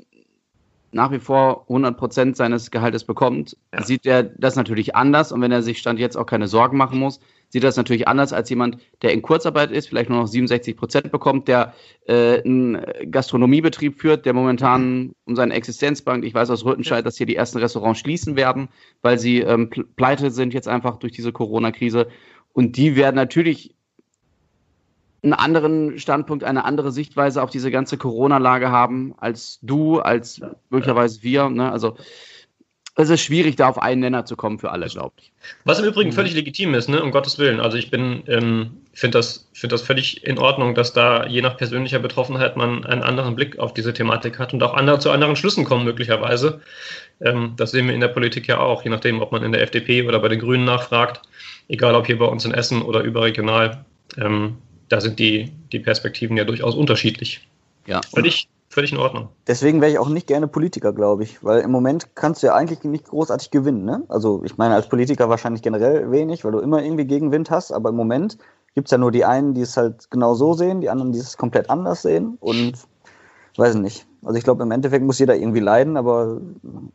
[0.92, 3.84] nach wie vor 100% seines Gehaltes bekommt, ja.
[3.84, 5.32] sieht er das natürlich anders.
[5.32, 8.32] Und wenn er sich Stand jetzt auch keine Sorgen machen muss, sieht das natürlich anders
[8.32, 11.74] als jemand, der in Kurzarbeit ist, vielleicht nur noch 67% bekommt, der
[12.08, 12.82] äh, einen
[13.12, 16.24] Gastronomiebetrieb führt, der momentan um seine Existenz bangt.
[16.26, 18.70] Ich weiß aus Rüttenscheid, dass hier die ersten Restaurants schließen werden,
[19.02, 22.08] weil sie ähm, pleite sind jetzt einfach durch diese Corona-Krise.
[22.54, 23.76] Und die werden natürlich
[25.22, 31.24] einen anderen Standpunkt, eine andere Sichtweise auf diese ganze Corona-Lage haben als du, als möglicherweise
[31.24, 31.50] wir.
[31.50, 31.72] Ne?
[31.72, 31.98] Also
[32.96, 35.32] es ist schwierig, da auf einen Nenner zu kommen für alle, glaube ich.
[35.64, 36.16] Was im Übrigen mhm.
[36.16, 37.02] völlig legitim ist, ne?
[37.02, 37.60] um Gottes Willen.
[37.60, 41.56] Also ich bin, ähm, finde das, find das völlig in Ordnung, dass da je nach
[41.58, 45.36] persönlicher Betroffenheit man einen anderen Blick auf diese Thematik hat und auch andere, zu anderen
[45.36, 46.62] Schlüssen kommen möglicherweise.
[47.22, 49.62] Ähm, das sehen wir in der Politik ja auch, je nachdem, ob man in der
[49.62, 51.22] FDP oder bei den Grünen nachfragt,
[51.68, 53.86] egal ob hier bei uns in Essen oder überregional.
[54.18, 54.58] Ähm,
[54.90, 57.48] da sind die, die Perspektiven ja durchaus unterschiedlich.
[57.86, 58.02] Ja.
[58.14, 59.30] Völlig, völlig in Ordnung.
[59.48, 62.56] Deswegen wäre ich auch nicht gerne Politiker, glaube ich, weil im Moment kannst du ja
[62.56, 63.84] eigentlich nicht großartig gewinnen.
[63.84, 64.04] Ne?
[64.08, 67.90] Also ich meine, als Politiker wahrscheinlich generell wenig, weil du immer irgendwie Gegenwind hast, aber
[67.90, 68.38] im Moment
[68.76, 71.20] gibt es ja nur die einen, die es halt genau so sehen, die anderen, die
[71.20, 72.74] es komplett anders sehen und
[73.58, 74.06] weiß nicht.
[74.24, 76.40] Also ich glaube, im Endeffekt muss jeder irgendwie leiden, aber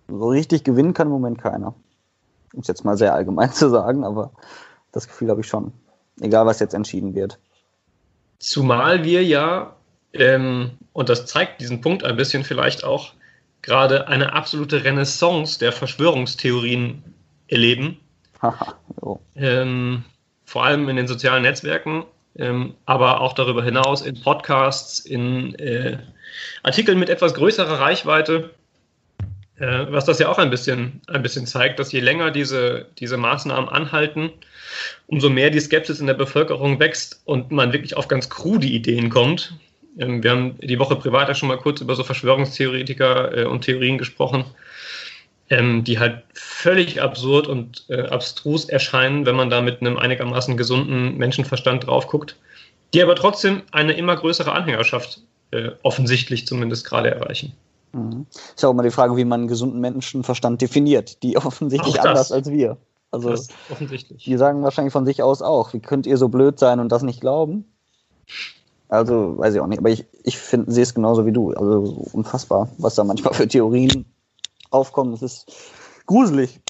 [0.08, 1.74] so richtig gewinnen kann im Moment keiner.
[2.52, 4.32] Um es jetzt mal sehr allgemein zu sagen, aber
[4.92, 5.72] das Gefühl habe ich schon.
[6.20, 7.40] Egal, was jetzt entschieden wird.
[8.38, 9.74] Zumal wir ja,
[10.14, 13.12] ähm, und das zeigt diesen Punkt ein bisschen vielleicht auch,
[13.62, 17.02] gerade eine absolute Renaissance der Verschwörungstheorien
[17.48, 17.98] erleben.
[19.00, 19.18] oh.
[19.36, 20.04] ähm,
[20.44, 22.04] vor allem in den sozialen Netzwerken,
[22.36, 25.98] ähm, aber auch darüber hinaus in Podcasts, in äh,
[26.62, 28.50] Artikeln mit etwas größerer Reichweite.
[29.56, 33.16] Äh, was das ja auch ein bisschen, ein bisschen zeigt, dass je länger diese, diese
[33.16, 34.30] Maßnahmen anhalten,
[35.06, 39.10] umso mehr die Skepsis in der Bevölkerung wächst und man wirklich auf ganz krude Ideen
[39.10, 39.54] kommt.
[39.98, 43.62] Ähm, wir haben die Woche privat ja schon mal kurz über so Verschwörungstheoretiker äh, und
[43.62, 44.44] Theorien gesprochen,
[45.50, 50.56] ähm, die halt völlig absurd und äh, abstrus erscheinen, wenn man da mit einem einigermaßen
[50.56, 52.36] gesunden Menschenverstand drauf guckt,
[52.92, 57.52] die aber trotzdem eine immer größere Anhängerschaft äh, offensichtlich zumindest gerade erreichen.
[57.92, 58.26] Mhm.
[58.30, 61.22] Ist ja auch immer die Frage, wie man einen gesunden Menschenverstand definiert.
[61.22, 62.76] Die offensichtlich anders als wir.
[63.10, 64.24] Also das offensichtlich.
[64.24, 67.02] Die sagen wahrscheinlich von sich aus auch, wie könnt ihr so blöd sein und das
[67.02, 67.64] nicht glauben?
[68.88, 71.52] Also, weiß ich auch nicht, aber ich, ich sehe es genauso wie du.
[71.52, 74.04] Also unfassbar, was da manchmal für Theorien
[74.70, 75.12] aufkommen.
[75.12, 75.50] Das ist
[76.06, 76.60] gruselig.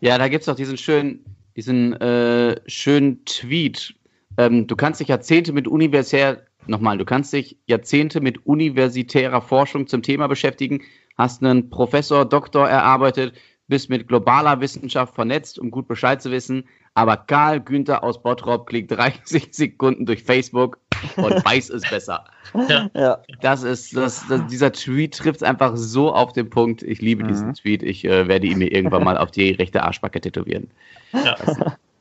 [0.00, 1.24] Ja, da gibt es doch diesen schönen,
[1.56, 3.94] diesen äh, schönen Tweet.
[4.36, 9.86] Ähm, du kannst dich Jahrzehnte mit universitär, nochmal, du kannst dich Jahrzehnte mit universitärer Forschung
[9.86, 10.82] zum Thema beschäftigen,
[11.16, 13.34] hast einen Professor, Doktor erarbeitet,
[13.66, 16.64] bist mit globaler Wissenschaft vernetzt, um gut Bescheid zu wissen.
[16.98, 20.78] Aber Karl Günther aus Bottrop klickt 30 Sekunden durch Facebook
[21.14, 22.24] und weiß es besser.
[22.68, 23.20] Ja.
[23.40, 26.82] Das ist, das, das, dieser Tweet trifft einfach so auf den Punkt.
[26.82, 27.28] Ich liebe mhm.
[27.28, 27.84] diesen Tweet.
[27.84, 30.72] Ich äh, werde ihn mir irgendwann mal auf die rechte Arschbacke tätowieren.
[31.12, 31.36] Ja.
[31.36, 31.56] Das,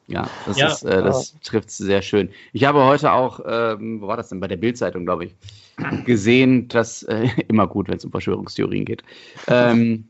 [0.07, 0.67] ja, das, ja.
[0.67, 2.29] Ist, äh, das trifft sehr schön.
[2.53, 4.39] Ich habe heute auch, ähm, wo war das denn?
[4.39, 5.36] Bei der Bildzeitung, glaube ich,
[6.05, 9.03] gesehen, dass äh, immer gut, wenn es um Verschwörungstheorien geht.
[9.47, 10.07] Ähm,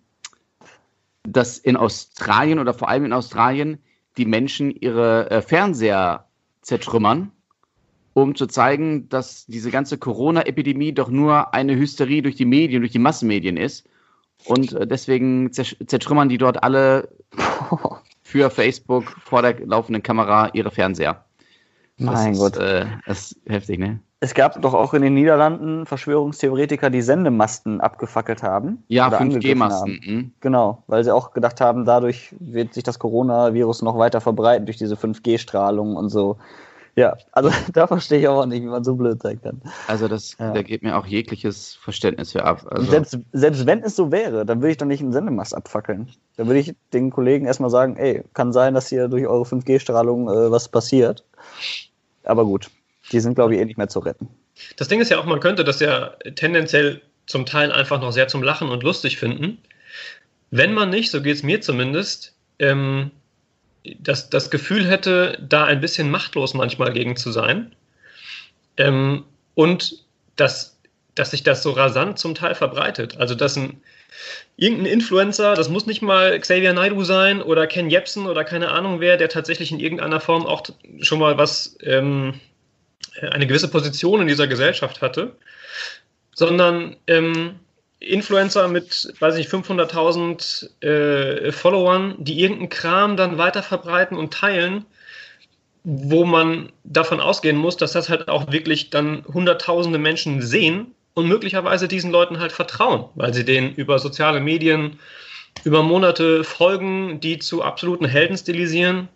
[1.24, 3.80] dass in Australien oder vor allem in Australien
[4.18, 6.26] die Menschen ihre äh, Fernseher
[6.62, 7.32] zertrümmern,
[8.14, 12.92] um zu zeigen, dass diese ganze Corona-Epidemie doch nur eine Hysterie durch die Medien, durch
[12.92, 13.88] die Massenmedien ist.
[14.46, 17.10] Und äh, deswegen zertrümmern die dort alle
[18.24, 21.26] für Facebook vor der laufenden Kamera ihre Fernseher.
[21.98, 22.56] Mein das Gott.
[22.56, 24.00] Ist, äh, das ist heftig, ne?
[24.20, 28.84] Es gab doch auch in den Niederlanden Verschwörungstheoretiker, die Sendemasten abgefackelt haben.
[28.88, 29.92] Ja, oder angegriffen 5G-Masten.
[29.92, 30.00] haben.
[30.16, 30.32] mhm.
[30.42, 34.78] Genau, weil sie auch gedacht haben, dadurch wird sich das Coronavirus noch weiter verbreiten durch
[34.78, 36.38] diese 5G-Strahlung und so.
[36.96, 39.62] Ja, also da verstehe ich auch nicht, wie man so blöd sein kann.
[39.88, 40.52] Also das, Ja.
[40.52, 42.66] da geht mir auch jegliches Verständnis für ab.
[42.72, 46.10] Also, Selbst, selbst wenn es so wäre, dann würde ich doch nicht einen Sendemast abfackeln.
[46.38, 50.28] Dann würde ich den Kollegen erstmal sagen, ey, kann sein, dass hier durch eure 5G-Strahlung
[50.28, 51.24] äh, was passiert.
[52.24, 52.72] Aber gut,
[53.12, 54.28] die sind, glaube ich, eh nicht mehr zu retten.
[54.76, 58.28] Das Ding ist ja auch, man könnte das ja tendenziell zum Teil einfach noch sehr
[58.28, 59.60] zum Lachen und lustig finden.
[60.50, 63.12] Wenn man nicht, so geht es mir zumindest, ähm,
[64.00, 67.76] das, das Gefühl hätte, da ein bisschen machtlos manchmal gegen zu sein.
[68.78, 70.80] Ähm, und dass,
[71.16, 73.18] dass sich das so rasant zum Teil verbreitet.
[73.18, 73.82] Also, dass ein
[74.56, 79.00] irgendein Influencer, das muss nicht mal Xavier Naidoo sein oder Ken Jebsen oder keine Ahnung
[79.00, 80.64] wer, der tatsächlich in irgendeiner Form auch
[81.00, 82.40] schon mal was, ähm,
[83.22, 85.36] eine gewisse Position in dieser Gesellschaft hatte,
[86.34, 87.56] sondern ähm,
[88.00, 94.34] Influencer mit, weiß ich nicht, 500.000 äh, Followern, die irgendeinen Kram dann weiter verbreiten und
[94.34, 94.86] teilen,
[95.84, 101.28] wo man davon ausgehen muss, dass das halt auch wirklich dann hunderttausende Menschen sehen und
[101.28, 105.00] möglicherweise diesen Leuten halt vertrauen, weil sie denen über soziale Medien
[105.64, 109.08] über Monate folgen, die zu absoluten Helden stilisieren.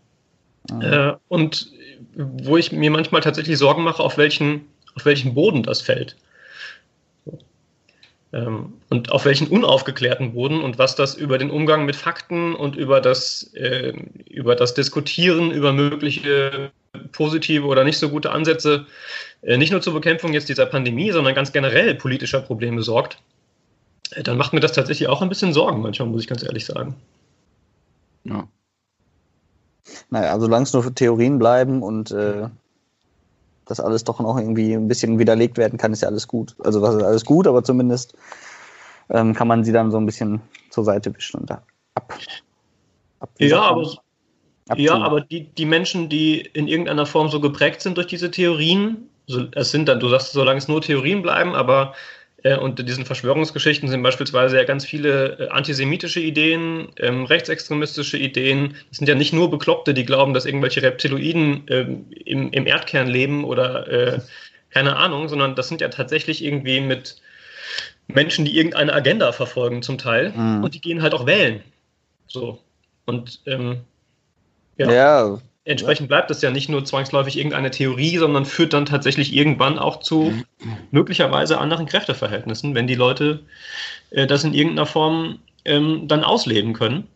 [0.82, 1.72] Äh, und
[2.16, 6.16] wo ich mir manchmal tatsächlich Sorgen mache, auf welchen, auf welchen Boden das fällt.
[8.34, 12.78] Ähm, und auf welchen unaufgeklärten Boden und was das über den Umgang mit Fakten und
[12.78, 13.94] über das, äh,
[14.30, 16.72] über das Diskutieren über mögliche
[17.12, 18.86] positive oder nicht so gute Ansätze,
[19.42, 23.18] äh, nicht nur zur Bekämpfung jetzt dieser Pandemie, sondern ganz generell politischer Probleme sorgt,
[24.12, 26.66] äh, dann macht mir das tatsächlich auch ein bisschen Sorgen manchmal, muss ich ganz ehrlich
[26.66, 26.96] sagen.
[28.24, 28.48] ja.
[30.10, 32.48] Naja, solange es nur für Theorien bleiben und äh,
[33.66, 36.56] das alles doch noch irgendwie ein bisschen widerlegt werden kann, ist ja alles gut.
[36.64, 38.14] Also was ist alles gut, aber zumindest
[39.10, 41.64] ähm, kann man sie dann so ein bisschen zur Seite wischen und da
[41.96, 42.18] ab.
[43.20, 43.98] ab Ja, aber.
[44.78, 49.10] Ja, aber die, die Menschen, die in irgendeiner Form so geprägt sind durch diese Theorien,
[49.28, 51.94] so, es sind dann, du sagst, solange es nur Theorien bleiben, aber
[52.44, 58.76] äh, unter diesen Verschwörungsgeschichten sind beispielsweise ja ganz viele äh, antisemitische Ideen, ähm, rechtsextremistische Ideen.
[58.90, 63.08] Das sind ja nicht nur Bekloppte, die glauben, dass irgendwelche Reptiloiden ähm, im, im Erdkern
[63.08, 64.20] leben oder äh,
[64.72, 67.22] keine Ahnung, sondern das sind ja tatsächlich irgendwie mit
[68.08, 70.64] Menschen, die irgendeine Agenda verfolgen zum Teil Mhm.
[70.64, 71.62] und die gehen halt auch wählen.
[72.28, 72.60] So.
[73.06, 73.82] Und ähm,
[74.78, 74.92] ja.
[74.92, 79.78] ja, Entsprechend bleibt es ja nicht nur zwangsläufig irgendeine Theorie, sondern führt dann tatsächlich irgendwann
[79.78, 80.34] auch zu
[80.90, 83.42] möglicherweise anderen Kräfteverhältnissen, wenn die Leute
[84.10, 87.08] äh, das in irgendeiner Form ähm, dann ausleben können.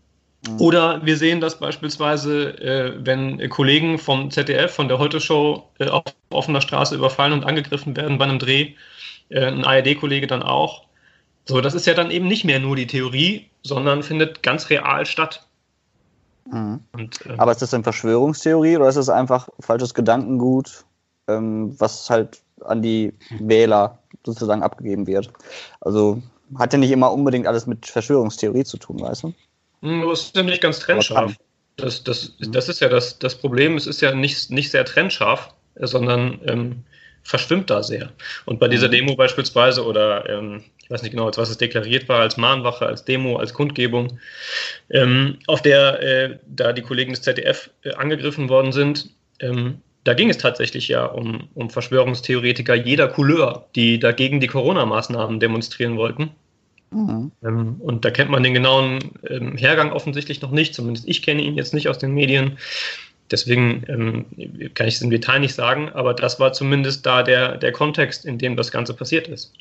[0.48, 0.62] Mhm.
[0.62, 6.04] Oder wir sehen das beispielsweise, äh, wenn Kollegen vom ZDF, von der Heute-Show äh, auf
[6.30, 8.74] offener Straße überfallen und angegriffen werden bei einem Dreh,
[9.30, 10.86] äh, ein ARD-Kollege dann auch.
[11.46, 15.06] So, das ist ja dann eben nicht mehr nur die Theorie, sondern findet ganz real
[15.06, 15.45] statt.
[16.52, 16.80] Mhm.
[16.94, 20.86] Und, äh, Aber ist das denn Verschwörungstheorie oder ist das einfach falsches Gedankengut,
[21.28, 25.32] ähm, was halt an die Wähler sozusagen abgegeben wird?
[25.82, 26.22] Also
[26.58, 29.34] hat ja nicht immer unbedingt alles mit Verschwörungstheorie zu tun, weißt du?
[29.82, 31.34] Hm, Das ist ja nicht ganz trennscharf.
[31.78, 33.76] Das, das, das ist ja das, das Problem.
[33.76, 36.84] Es ist ja nicht, nicht sehr trennscharf, sondern ähm,
[37.24, 38.12] verschwimmt da sehr.
[38.46, 42.08] Und bei dieser Demo beispielsweise oder ähm, ich weiß nicht genau, als was es deklariert
[42.08, 44.20] war, als Mahnwache, als Demo, als Kundgebung,
[44.92, 50.14] ähm, auf der äh, da die Kollegen des ZDF äh, angegriffen worden sind, ähm, da
[50.14, 56.30] ging es tatsächlich ja um, um Verschwörungstheoretiker jeder Couleur, die dagegen die Corona-Maßnahmen demonstrieren wollten.
[56.92, 57.32] Mhm.
[57.44, 60.76] Ähm, und da kennt man den genauen ähm, Hergang offensichtlich noch nicht.
[60.76, 62.60] Zumindest ich kenne ihn jetzt nicht aus den Medien.
[63.32, 67.58] Deswegen ähm, kann ich es im Detail nicht sagen, aber das war zumindest da der,
[67.58, 69.52] der Kontext, in dem das Ganze passiert ist.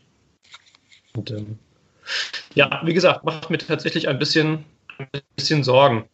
[1.16, 1.58] Und, ähm,
[2.54, 4.64] ja, wie gesagt, macht mir tatsächlich ein bisschen,
[4.98, 6.04] ein bisschen Sorgen.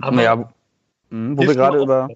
[0.00, 0.36] Aber ja,
[1.10, 2.08] mhm, wo wir gerade über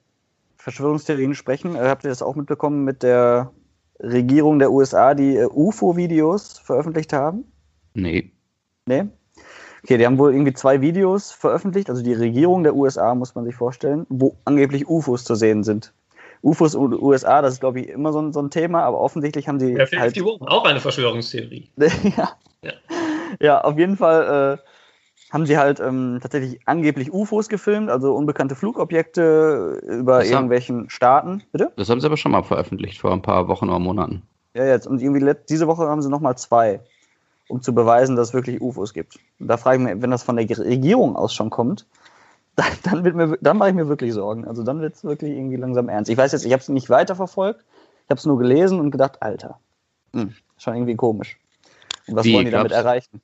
[0.56, 3.52] Verschwörungstheorien sprechen, äh, habt ihr das auch mitbekommen mit der
[4.00, 7.44] Regierung der USA, die äh, UFO-Videos veröffentlicht haben?
[7.94, 8.30] Nee.
[8.86, 9.06] Nee?
[9.82, 13.44] Okay, die haben wohl irgendwie zwei Videos veröffentlicht, also die Regierung der USA, muss man
[13.44, 15.92] sich vorstellen, wo angeblich UFOs zu sehen sind.
[16.42, 19.46] UFOs und USA, das ist, glaube ich, immer so ein, so ein Thema, aber offensichtlich
[19.48, 21.68] haben die Ja, halt 50 Wochen, auch eine Verschwörungstheorie.
[22.16, 22.32] ja.
[22.64, 22.72] Ja.
[23.40, 28.54] ja, auf jeden Fall äh, haben sie halt ähm, tatsächlich angeblich UFOs gefilmt, also unbekannte
[28.54, 31.42] Flugobjekte über Das haben- irgendwelchen Staaten.
[31.52, 31.72] Bitte?
[31.76, 34.22] Das haben sie aber schon mal veröffentlicht, vor ein paar Wochen oder Monaten.
[34.54, 34.86] Ja, jetzt.
[34.86, 36.80] Und irgendwie diese Woche haben sie nochmal zwei,
[37.48, 39.18] um zu beweisen, dass es wirklich UFOs gibt.
[39.40, 41.86] Und da frage ich mich, wenn das von der Regierung aus schon kommt,
[42.56, 44.46] dann, dann, wird mir, dann mache ich mir wirklich Sorgen.
[44.46, 46.10] Also dann wird es wirklich irgendwie langsam ernst.
[46.10, 47.64] Ich weiß jetzt, ich habe es nicht weiterverfolgt.
[48.04, 49.58] Ich habe es nur gelesen und gedacht, Alter,
[50.12, 51.38] hm, schon irgendwie komisch.
[52.06, 53.20] Und was Wie, wollen die damit erreichen?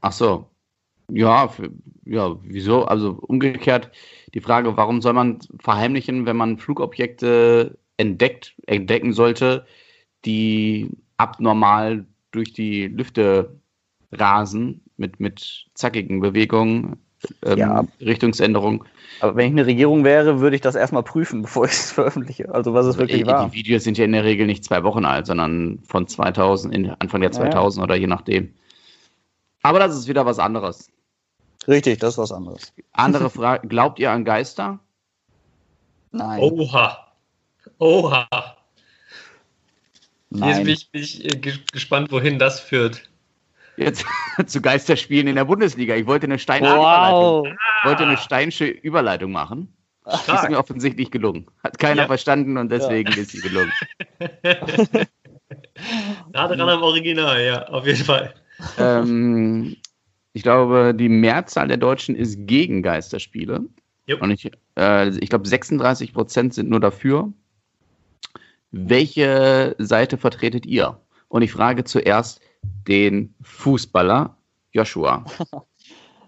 [0.00, 0.46] Ach so.
[1.08, 1.70] Ja, für,
[2.04, 2.84] ja, wieso?
[2.84, 3.92] Also umgekehrt
[4.34, 9.66] die Frage, warum soll man verheimlichen, wenn man Flugobjekte entdeckt, entdecken sollte,
[10.24, 13.60] die abnormal durch die Lüfte
[14.12, 17.05] rasen mit, mit zackigen Bewegungen,
[17.44, 17.84] ähm, Ja.
[18.00, 18.82] Richtungsänderungen.
[19.20, 22.54] Aber wenn ich eine Regierung wäre, würde ich das erstmal prüfen, bevor ich es veröffentliche.
[22.54, 23.48] Also was es wirklich Äh, war.
[23.48, 26.90] Die Videos sind ja in der Regel nicht zwei Wochen alt, sondern von 2000, in
[26.98, 27.50] Anfang der Ja, ja.
[27.50, 28.52] 2000 oder je nachdem.
[29.62, 30.90] Aber das ist wieder was anderes.
[31.66, 32.72] Richtig, das ist was anderes.
[32.92, 34.78] Andere Frage, glaubt ihr an Geister?
[36.12, 36.40] Nein.
[36.40, 36.98] Oha.
[37.78, 38.28] Oha.
[40.30, 40.64] Jetzt nein.
[40.64, 43.08] bin ich, bin ich äh, ges- gespannt, wohin das führt.
[43.76, 44.04] Jetzt
[44.46, 45.94] zu Geisterspielen in der Bundesliga.
[45.94, 47.48] Ich wollte eine Überleitung, Wow.
[47.84, 49.72] wollte eine Steinsche Überleitung machen.
[50.06, 51.46] Die ist mir offensichtlich gelungen.
[51.64, 52.06] Hat keiner Ja.
[52.06, 53.72] verstanden und deswegen ist sie gelungen.
[56.32, 58.32] Gerade ran am Original, ja, auf jeden Fall.
[58.78, 59.76] ähm,
[60.32, 63.64] ich glaube, die Mehrzahl der Deutschen ist gegen Geisterspiele.
[64.06, 64.22] Jupp.
[64.22, 67.32] Und ich, äh, ich glaube, 36 Prozent sind nur dafür.
[68.70, 71.00] Welche Seite vertretet ihr?
[71.28, 72.40] Und ich frage zuerst
[72.88, 74.36] den Fußballer
[74.72, 75.24] Joshua.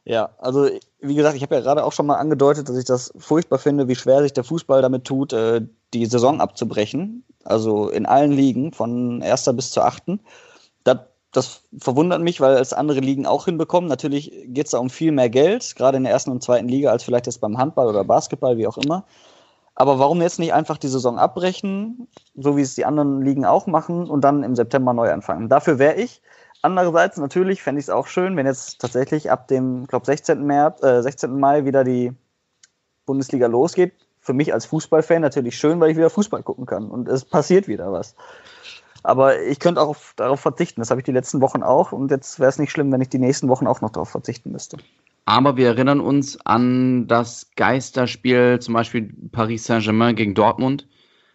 [0.09, 3.13] Ja, also wie gesagt, ich habe ja gerade auch schon mal angedeutet, dass ich das
[3.19, 5.61] furchtbar finde, wie schwer sich der Fußball damit tut, äh,
[5.93, 7.25] die Saison abzubrechen.
[7.45, 10.21] Also in allen Ligen, von erster bis zur achten.
[10.83, 11.01] Das,
[11.33, 13.91] das verwundert mich, weil es andere Ligen auch hinbekommen.
[13.91, 16.91] Natürlich geht es da um viel mehr Geld, gerade in der ersten und zweiten Liga,
[16.91, 19.05] als vielleicht jetzt beim Handball oder Basketball, wie auch immer.
[19.75, 23.67] Aber warum jetzt nicht einfach die Saison abbrechen, so wie es die anderen Ligen auch
[23.67, 25.51] machen und dann im September neu anfangen?
[25.51, 26.23] Dafür wäre ich.
[26.63, 30.45] Andererseits natürlich fände ich es auch schön, wenn jetzt tatsächlich ab dem, ich glaube, 16.
[30.45, 31.39] März, äh, 16.
[31.39, 32.13] Mai wieder die
[33.07, 33.95] Bundesliga losgeht.
[34.21, 37.69] Für mich als Fußballfan natürlich schön, weil ich wieder Fußball gucken kann und es passiert
[37.69, 38.15] wieder was.
[39.05, 40.81] Aber ich könnte auch auf, darauf verzichten.
[40.81, 43.09] Das habe ich die letzten Wochen auch und jetzt wäre es nicht schlimm, wenn ich
[43.09, 44.79] die nächsten Wochen auch noch darauf verzichten müsste.
[45.25, 50.89] Aber wir erinnern uns an das Geisterspiel, zum Beispiel Paris Saint-Germain gegen Dortmund.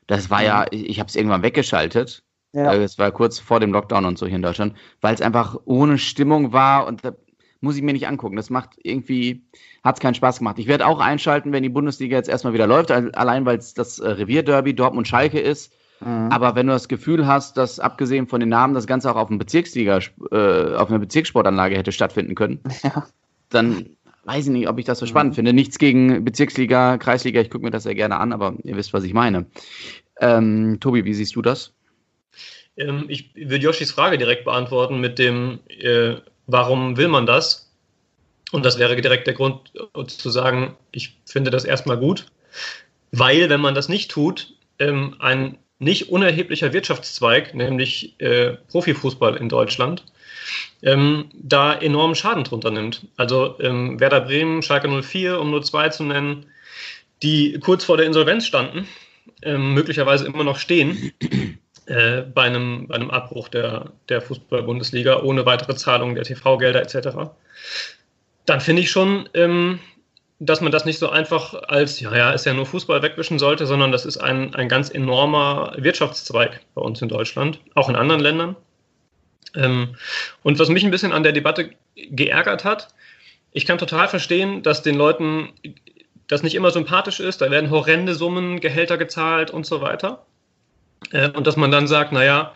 [0.07, 2.22] Das war ja, ich habe es irgendwann weggeschaltet.
[2.53, 2.73] Ja.
[2.73, 5.57] Äh, Es war kurz vor dem Lockdown und so hier in Deutschland, weil es einfach
[5.65, 7.13] ohne Stimmung war und da
[7.61, 8.35] muss ich mir nicht angucken.
[8.35, 9.41] Das macht irgendwie,
[9.83, 10.59] hat es keinen Spaß gemacht.
[10.59, 13.73] Ich werde auch einschalten, wenn die Bundesliga jetzt erstmal wieder läuft, al- allein weil es
[13.73, 15.71] das äh, Revierderby Dortmund-Schalke ist.
[16.01, 16.27] Mhm.
[16.29, 19.29] Aber wenn du das Gefühl hast, dass abgesehen von den Namen das Ganze auch auf,
[19.29, 19.99] einem Bezirksliga,
[20.31, 23.07] äh, auf einer Bezirkssportanlage hätte stattfinden können, Ja.
[23.49, 23.85] dann
[24.25, 25.53] weiß ich nicht, ob ich das so spannend finde.
[25.53, 29.03] Nichts gegen Bezirksliga, Kreisliga, ich gucke mir das ja gerne an, aber ihr wisst, was
[29.05, 29.45] ich meine.
[30.19, 31.72] Ähm, Tobi, wie siehst du das?
[32.77, 36.15] Ähm, ich würde Joshis Frage direkt beantworten mit dem, äh,
[36.47, 37.71] warum will man das?
[38.51, 42.27] Und das wäre direkt der Grund äh, zu sagen, ich finde das erstmal gut,
[43.11, 49.49] weil wenn man das nicht tut, ähm, ein nicht unerheblicher Wirtschaftszweig, nämlich äh, Profifußball in
[49.49, 50.05] Deutschland,
[50.81, 53.07] ähm, da enormen Schaden drunter nimmt.
[53.17, 56.45] Also ähm, Werder Bremen, Schalke 04, um nur zwei zu nennen,
[57.21, 58.87] die kurz vor der Insolvenz standen,
[59.41, 61.11] ähm, möglicherweise immer noch stehen,
[61.85, 67.31] äh, bei, einem, bei einem Abbruch der, der Fußball-Bundesliga ohne weitere Zahlung der TV-Gelder etc.,
[68.45, 69.79] dann finde ich schon, ähm,
[70.39, 73.65] dass man das nicht so einfach als, ja, ja, ist ja nur Fußball wegwischen sollte,
[73.65, 78.21] sondern das ist ein, ein ganz enormer Wirtschaftszweig bei uns in Deutschland, auch in anderen
[78.21, 78.55] Ländern.
[79.55, 79.95] Ähm,
[80.41, 82.89] und was mich ein bisschen an der Debatte geärgert hat,
[83.51, 85.49] ich kann total verstehen, dass den Leuten
[86.27, 90.25] das nicht immer sympathisch ist, da werden horrende Summen, Gehälter gezahlt und so weiter.
[91.11, 92.53] Äh, und dass man dann sagt, naja,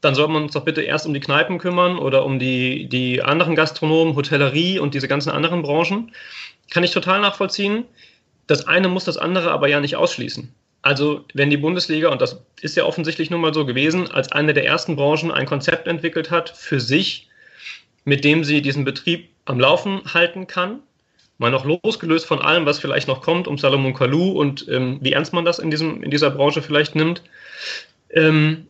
[0.00, 3.22] dann soll man uns doch bitte erst um die Kneipen kümmern oder um die, die
[3.22, 6.12] anderen Gastronomen, Hotellerie und diese ganzen anderen Branchen.
[6.70, 7.84] Kann ich total nachvollziehen.
[8.46, 10.52] Das eine muss das andere aber ja nicht ausschließen.
[10.82, 14.54] Also wenn die Bundesliga, und das ist ja offensichtlich nun mal so gewesen, als eine
[14.54, 17.28] der ersten Branchen ein Konzept entwickelt hat für sich,
[18.04, 20.80] mit dem sie diesen Betrieb am Laufen halten kann,
[21.40, 25.12] mal noch losgelöst von allem, was vielleicht noch kommt, um Salomon Kalou und ähm, wie
[25.12, 27.22] ernst man das in, diesem, in dieser Branche vielleicht nimmt,
[28.10, 28.66] ähm,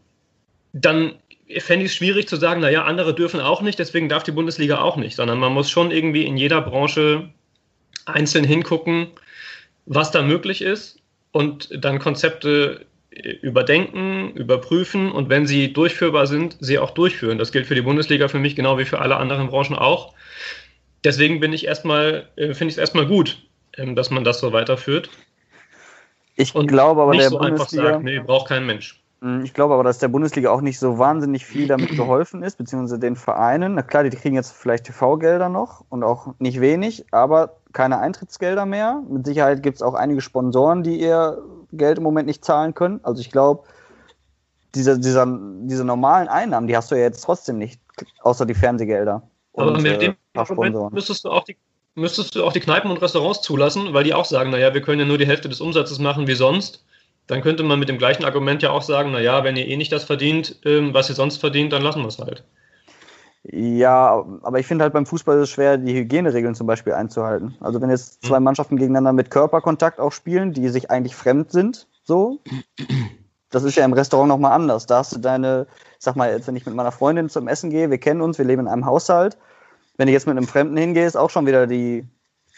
[0.73, 1.15] dann
[1.59, 4.81] fände ich es schwierig zu sagen, naja, andere dürfen auch nicht, deswegen darf die Bundesliga
[4.81, 7.29] auch nicht, sondern man muss schon irgendwie in jeder Branche
[8.07, 9.09] einzeln hingucken,
[9.87, 11.01] was da möglich ist
[11.33, 17.39] und dann Konzepte äh, überdenken, überprüfen und wenn sie durchführbar sind, sie auch durchführen.
[17.39, 20.15] Das gilt für die Bundesliga für mich genau wie für alle anderen Branchen auch.
[21.05, 23.43] Deswegen bin ich erstmal, äh, finde ich es erstmal gut,
[23.77, 25.09] ähm, dass man das so weiterführt.
[26.37, 27.91] Ich Und glaube aber nicht der so einfach Bundesliga.
[27.93, 29.03] sagt, nee, braucht kein Mensch.
[29.21, 32.57] Mm, Ich glaube aber, dass der Bundesliga auch nicht so wahnsinnig viel damit geholfen ist,
[32.57, 33.75] beziehungsweise den Vereinen.
[33.75, 38.67] Na klar, die kriegen jetzt vielleicht TV-Gelder noch und auch nicht wenig, aber keine Eintrittsgelder
[38.67, 39.03] mehr.
[39.09, 41.39] Mit Sicherheit gibt es auch einige Sponsoren, die ihr
[41.73, 43.01] Geld im Moment nicht zahlen können.
[43.03, 43.65] Also ich glaube,
[44.75, 45.27] diese, dieser,
[45.63, 47.81] diese normalen Einnahmen, die hast du ja jetzt trotzdem nicht,
[48.23, 49.23] außer die Fernsehgelder.
[49.55, 51.57] Aber und, mit dem äh, müsstest du auch die
[51.95, 55.01] müsstest du auch die Kneipen und Restaurants zulassen, weil die auch sagen, naja, wir können
[55.01, 56.85] ja nur die Hälfte des Umsatzes machen wie sonst.
[57.27, 59.93] Dann könnte man mit dem gleichen Argument ja auch sagen, naja, wenn ihr eh nicht
[59.93, 62.45] das verdient, ähm, was ihr sonst verdient, dann lassen wir es halt.
[63.45, 67.57] Ja, aber ich finde halt beim Fußball ist es schwer, die Hygieneregeln zum Beispiel einzuhalten.
[67.61, 68.45] Also wenn jetzt zwei hm.
[68.45, 72.41] Mannschaften gegeneinander mit Körperkontakt auch spielen, die sich eigentlich fremd sind, so,
[73.51, 74.87] das ist ja im Restaurant nochmal anders.
[74.87, 75.67] Da hast du deine,
[75.99, 78.45] sag mal, jetzt, wenn ich mit meiner Freundin zum Essen gehe, wir kennen uns, wir
[78.45, 79.37] leben in einem Haushalt.
[79.97, 82.07] Wenn ich jetzt mit einem Fremden hingehe, ist auch schon wieder die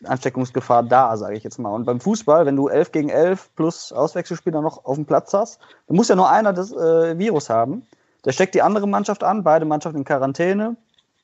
[0.05, 1.71] Ansteckungsgefahr da, sage ich jetzt mal.
[1.71, 5.61] Und beim Fußball, wenn du 11 gegen 11 plus Auswechselspieler noch auf dem Platz hast,
[5.87, 7.87] dann muss ja nur einer das äh, Virus haben.
[8.25, 10.77] Der steckt die andere Mannschaft an, beide Mannschaften in Quarantäne.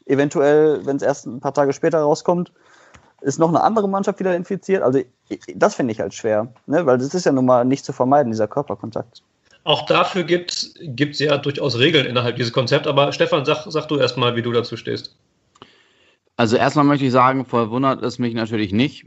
[0.06, 2.52] Eventuell, wenn es erst ein paar Tage später rauskommt,
[3.20, 4.82] ist noch eine andere Mannschaft wieder infiziert.
[4.82, 5.00] Also
[5.54, 6.86] das finde ich halt schwer, ne?
[6.86, 9.22] weil das ist ja nun mal nicht zu vermeiden, dieser Körperkontakt.
[9.68, 12.88] Auch dafür gibt es ja durchaus Regeln innerhalb dieses Konzepts.
[12.88, 15.14] Aber Stefan, sag, sag du erstmal, wie du dazu stehst.
[16.36, 19.04] Also erstmal möchte ich sagen, verwundert es mich natürlich nicht,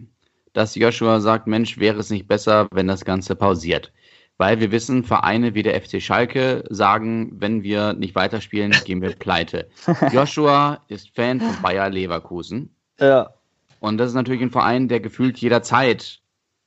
[0.53, 3.91] dass Joshua sagt, Mensch, wäre es nicht besser, wenn das Ganze pausiert.
[4.37, 9.15] Weil wir wissen, Vereine wie der FC Schalke sagen, wenn wir nicht weiterspielen, gehen wir
[9.15, 9.67] pleite.
[10.13, 12.69] Joshua ist Fan von Bayer Leverkusen.
[12.99, 13.33] Ja.
[13.79, 16.19] Und das ist natürlich ein Verein, der gefühlt jederzeit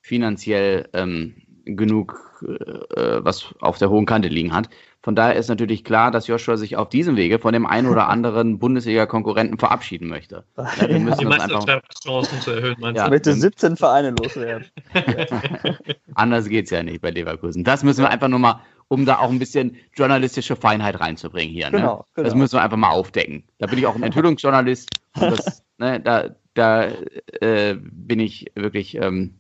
[0.02, 4.68] finanziell ähm, genug äh, was auf der hohen Kante liegen hat.
[5.02, 8.08] Von daher ist natürlich klar, dass Joshua sich auf diesem Wege von dem einen oder
[8.08, 10.44] anderen Bundesliga-Konkurrenten verabschieden möchte.
[10.56, 13.10] Ja, wir müssen die Meisterschaftschancen zu erhöhen, meinst ja, du?
[13.10, 14.66] Bitte 17 Vereine loswerden.
[16.14, 17.64] Anders geht es ja nicht bei Leverkusen.
[17.64, 21.70] Das müssen wir einfach nur mal, um da auch ein bisschen journalistische Feinheit reinzubringen hier.
[21.70, 21.78] Ne?
[21.78, 22.24] Genau, genau.
[22.28, 23.44] Das müssen wir einfach mal aufdecken.
[23.58, 24.90] Da bin ich auch ein Enthüllungsjournalist.
[25.16, 26.88] Das, ne, da da
[27.40, 28.96] äh, bin ich wirklich.
[28.96, 29.38] Ähm,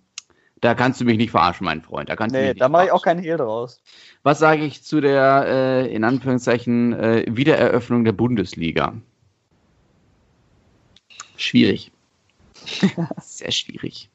[0.64, 2.08] da kannst du mich nicht verarschen, mein Freund.
[2.08, 3.82] Da, kannst nee, da mache ich auch keinen Hehl draus.
[4.22, 8.94] Was sage ich zu der, äh, in Anführungszeichen, äh, Wiedereröffnung der Bundesliga?
[11.36, 11.92] Schwierig.
[13.20, 14.08] Sehr schwierig.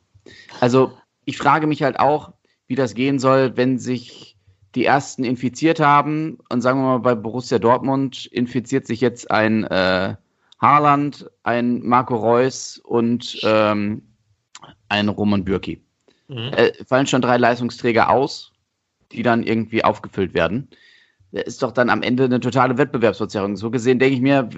[0.60, 2.34] Also, ich frage mich halt auch,
[2.66, 4.36] wie das gehen soll, wenn sich
[4.74, 9.66] die ersten infiziert haben und sagen wir mal bei Borussia Dortmund infiziert sich jetzt ein
[9.66, 10.16] äh,
[10.60, 14.02] Haaland, ein Marco Reus und ähm,
[14.88, 15.80] ein Roman Bürki.
[16.30, 16.52] Mhm.
[16.56, 18.54] Äh, fallen schon drei Leistungsträger aus,
[19.12, 20.70] die dann irgendwie aufgefüllt werden.
[21.32, 23.56] Das ist doch dann am Ende eine totale Wettbewerbsverzerrung.
[23.56, 24.50] So gesehen denke ich mir,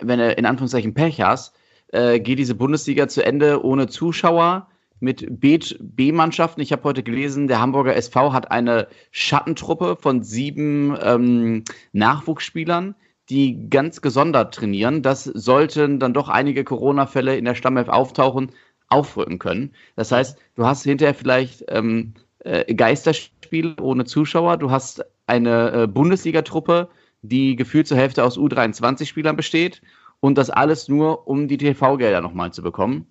[0.00, 1.54] wenn du in Anführungszeichen Pech hast,
[1.88, 4.68] äh, geht diese Bundesliga zu Ende ohne Zuschauer
[5.00, 6.60] mit B-Mannschaften.
[6.60, 12.94] Ich habe heute gelesen, der Hamburger SV hat eine Schattentruppe von sieben ähm, Nachwuchsspielern,
[13.28, 15.02] die ganz gesondert trainieren.
[15.02, 18.50] Das sollten dann doch einige Corona-Fälle in der Stammelf auftauchen,
[18.94, 19.72] aufrücken können.
[19.96, 25.86] Das heißt, du hast hinterher vielleicht ähm, äh, Geisterspiele ohne Zuschauer, du hast eine äh,
[25.86, 26.88] Bundesliga-Truppe,
[27.22, 29.82] die gefühlt zur Hälfte aus U23-Spielern besteht
[30.20, 33.06] und das alles nur, um die TV-Gelder nochmal zu bekommen.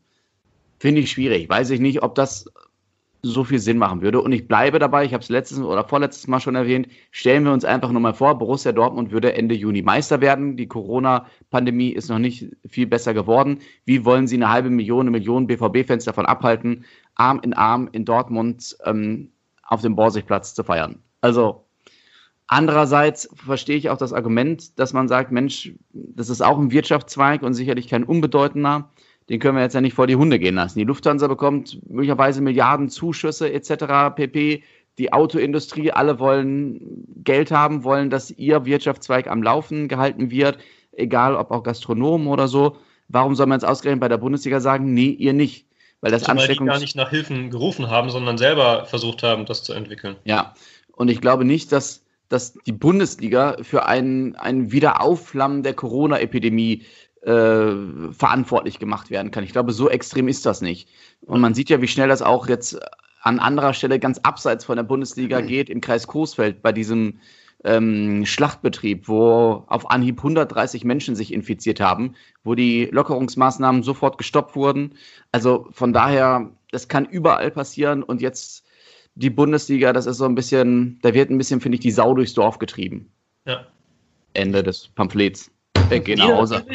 [0.79, 1.49] Finde ich schwierig.
[1.49, 2.45] Weiß ich nicht, ob das
[3.25, 4.21] so viel Sinn machen würde.
[4.21, 7.53] Und ich bleibe dabei, ich habe es letztes oder vorletztes Mal schon erwähnt, stellen wir
[7.53, 10.57] uns einfach nur mal vor, Borussia Dortmund würde Ende Juni Meister werden.
[10.57, 13.59] Die Corona-Pandemie ist noch nicht viel besser geworden.
[13.85, 16.83] Wie wollen sie eine halbe Million, eine Million BVB-Fans davon abhalten,
[17.15, 19.31] Arm in Arm in Dortmund ähm,
[19.63, 20.99] auf dem Borsigplatz zu feiern?
[21.21, 21.63] Also
[22.47, 27.41] Andererseits verstehe ich auch das Argument, dass man sagt, Mensch, das ist auch ein Wirtschaftszweig
[27.41, 28.91] und sicherlich kein unbedeutender
[29.29, 30.79] den können wir jetzt ja nicht vor die Hunde gehen lassen.
[30.79, 34.15] Die Lufthansa bekommt möglicherweise Milliarden Zuschüsse etc.
[34.15, 34.63] pp.
[34.97, 40.59] Die Autoindustrie, alle wollen Geld haben, wollen, dass ihr Wirtschaftszweig am Laufen gehalten wird,
[40.91, 42.77] egal ob auch Gastronomen oder so.
[43.07, 45.65] Warum soll man jetzt ausgerechnet bei der Bundesliga sagen, nee, ihr nicht?
[46.01, 49.45] Weil das Zumal Ansteckungs die gar nicht nach Hilfen gerufen haben, sondern selber versucht haben,
[49.45, 50.17] das zu entwickeln.
[50.25, 50.53] Ja,
[50.91, 56.83] und ich glaube nicht, dass, dass die Bundesliga für ein, ein Wiederaufflammen der Corona-Epidemie
[57.25, 59.43] äh, verantwortlich gemacht werden kann.
[59.43, 60.89] Ich glaube, so extrem ist das nicht.
[61.21, 62.79] Und man sieht ja, wie schnell das auch jetzt
[63.21, 67.19] an anderer Stelle ganz abseits von der Bundesliga geht, im Kreis Coesfeld, bei diesem
[67.63, 74.55] ähm, Schlachtbetrieb, wo auf Anhieb 130 Menschen sich infiziert haben, wo die Lockerungsmaßnahmen sofort gestoppt
[74.55, 74.95] wurden.
[75.31, 78.65] Also von daher, das kann überall passieren und jetzt
[79.15, 82.13] die Bundesliga, das ist so ein bisschen, da wird ein bisschen, finde ich, die Sau
[82.13, 83.09] durchs Dorf getrieben.
[83.45, 83.65] Ja.
[84.33, 85.52] Ende des Pamphlets.
[85.97, 86.65] Ich gehe nach Hause.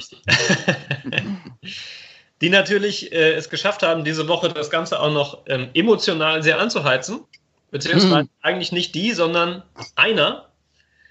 [2.41, 6.59] die natürlich äh, es geschafft haben, diese Woche das Ganze auch noch ähm, emotional sehr
[6.59, 7.21] anzuheizen.
[7.71, 8.29] Beziehungsweise hm.
[8.41, 9.63] eigentlich nicht die, sondern
[9.95, 10.49] einer.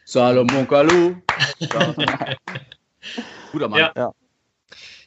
[0.05, 1.15] Salomon Kalou.
[3.51, 3.79] Guter Mann.
[3.79, 3.91] Ja.
[3.95, 4.11] ja.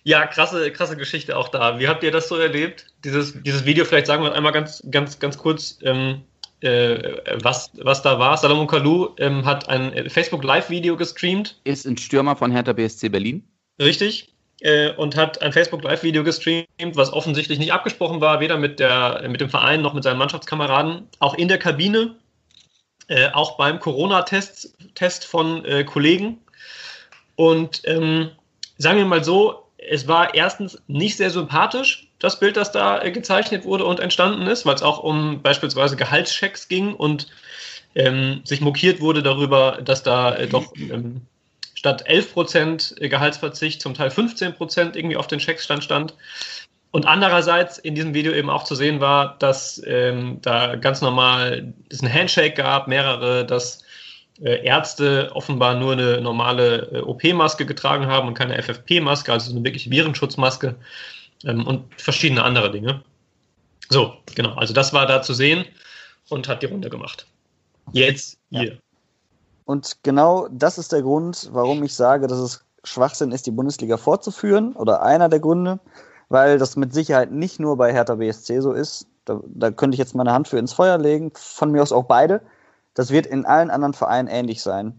[0.03, 1.79] Ja, krasse, krasse Geschichte auch da.
[1.79, 2.87] Wie habt ihr das so erlebt?
[3.05, 6.30] Dieses, dieses Video, vielleicht sagen wir einmal ganz, ganz, ganz kurz, ähm, äh,
[6.63, 8.37] was, was da war.
[8.37, 11.59] Salomon Kalou ähm, hat ein Facebook Live-Video gestreamt.
[11.65, 13.43] Ist ein Stürmer von Hertha BSC Berlin.
[13.81, 14.33] Richtig.
[14.61, 19.27] Äh, und hat ein Facebook Live-Video gestreamt, was offensichtlich nicht abgesprochen war, weder mit, der,
[19.29, 21.09] mit dem Verein noch mit seinen Mannschaftskameraden.
[21.19, 22.17] Auch in der Kabine,
[23.09, 26.39] äh, auch beim Corona-Test Test von äh, Kollegen.
[27.37, 28.33] Und ähm,
[28.77, 33.11] sagen wir mal so, es war erstens nicht sehr sympathisch, das Bild, das da äh,
[33.11, 37.27] gezeichnet wurde und entstanden ist, weil es auch um beispielsweise Gehaltschecks ging und
[37.97, 41.23] ähm, sich mokiert wurde darüber, dass da äh, doch ähm,
[41.75, 46.15] statt 11% Gehaltsverzicht zum Teil 15% irgendwie auf den Checkstand stand.
[46.93, 51.73] Und andererseits in diesem Video eben auch zu sehen war, dass ähm, da ganz normal
[51.89, 53.85] es einen Handshake gab, mehrere, dass
[54.43, 59.65] äh, Ärzte offenbar nur eine normale äh, OP-Maske getragen haben und keine FFP-Maske, also eine
[59.65, 60.77] wirklich Virenschutzmaske
[61.45, 63.03] ähm, und verschiedene andere Dinge.
[63.89, 65.65] So, genau, also das war da zu sehen
[66.29, 67.27] und hat die Runde gemacht.
[67.93, 68.75] Jetzt hier.
[68.75, 68.79] Ja.
[69.65, 73.97] Und genau das ist der Grund, warum ich sage, dass es Schwachsinn ist, die Bundesliga
[73.97, 75.81] fortzuführen oder einer der Gründe,
[76.29, 79.07] weil das mit Sicherheit nicht nur bei Hertha BSC so ist.
[79.25, 82.05] Da, da könnte ich jetzt meine Hand für ins Feuer legen, von mir aus auch
[82.05, 82.41] beide.
[82.95, 84.99] Das wird in allen anderen Vereinen ähnlich sein.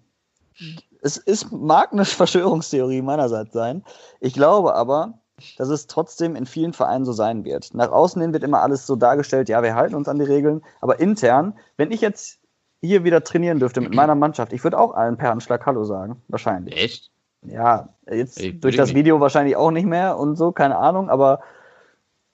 [1.02, 3.84] Es ist, mag eine Verschwörungstheorie meinerseits sein.
[4.20, 5.20] Ich glaube aber,
[5.58, 7.74] dass es trotzdem in vielen Vereinen so sein wird.
[7.74, 10.62] Nach außen hin wird immer alles so dargestellt, ja, wir halten uns an die Regeln,
[10.80, 12.40] aber intern, wenn ich jetzt
[12.82, 16.22] hier wieder trainieren dürfte mit meiner Mannschaft, ich würde auch allen per Handschlag Hallo sagen,
[16.28, 16.76] wahrscheinlich.
[16.76, 17.12] Echt?
[17.44, 19.22] Ja, jetzt ich durch das Video nicht.
[19.22, 21.42] wahrscheinlich auch nicht mehr und so, keine Ahnung, aber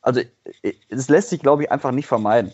[0.01, 0.21] also
[0.89, 2.51] es lässt sich, glaube ich, einfach nicht vermeiden.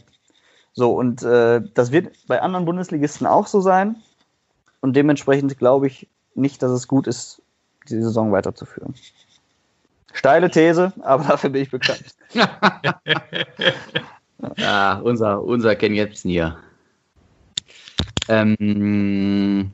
[0.74, 3.98] So, und äh, das wird bei anderen Bundesligisten auch so sein.
[4.82, 7.42] Und dementsprechend glaube ich nicht, dass es gut ist,
[7.88, 8.96] die Saison weiterzuführen.
[10.14, 12.16] Steile These, aber dafür bin ich bekannt.
[14.58, 16.58] ja, unser, unser Ken Jebsen hier.
[18.30, 19.72] Ähm,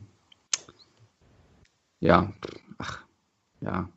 [2.00, 2.32] ja,
[2.78, 3.04] ach,
[3.60, 3.88] ja.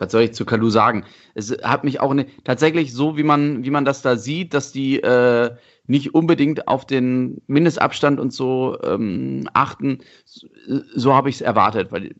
[0.00, 1.04] Was soll ich zu Kalu sagen?
[1.34, 4.70] Es hat mich auch ne, tatsächlich so, wie man, wie man das da sieht, dass
[4.70, 5.56] die äh,
[5.88, 9.98] nicht unbedingt auf den Mindestabstand und so ähm, achten.
[10.24, 10.46] So,
[10.94, 12.14] so habe ich es erwartet, weil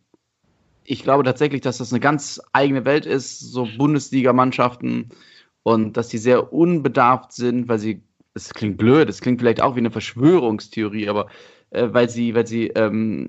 [0.90, 5.10] ich glaube tatsächlich, dass das eine ganz eigene Welt ist, so Bundesligamannschaften
[5.62, 8.00] und dass die sehr unbedarft sind, weil sie,
[8.32, 11.26] es klingt blöd, es klingt vielleicht auch wie eine Verschwörungstheorie, aber
[11.70, 13.28] äh, weil sie, weil sie, ähm,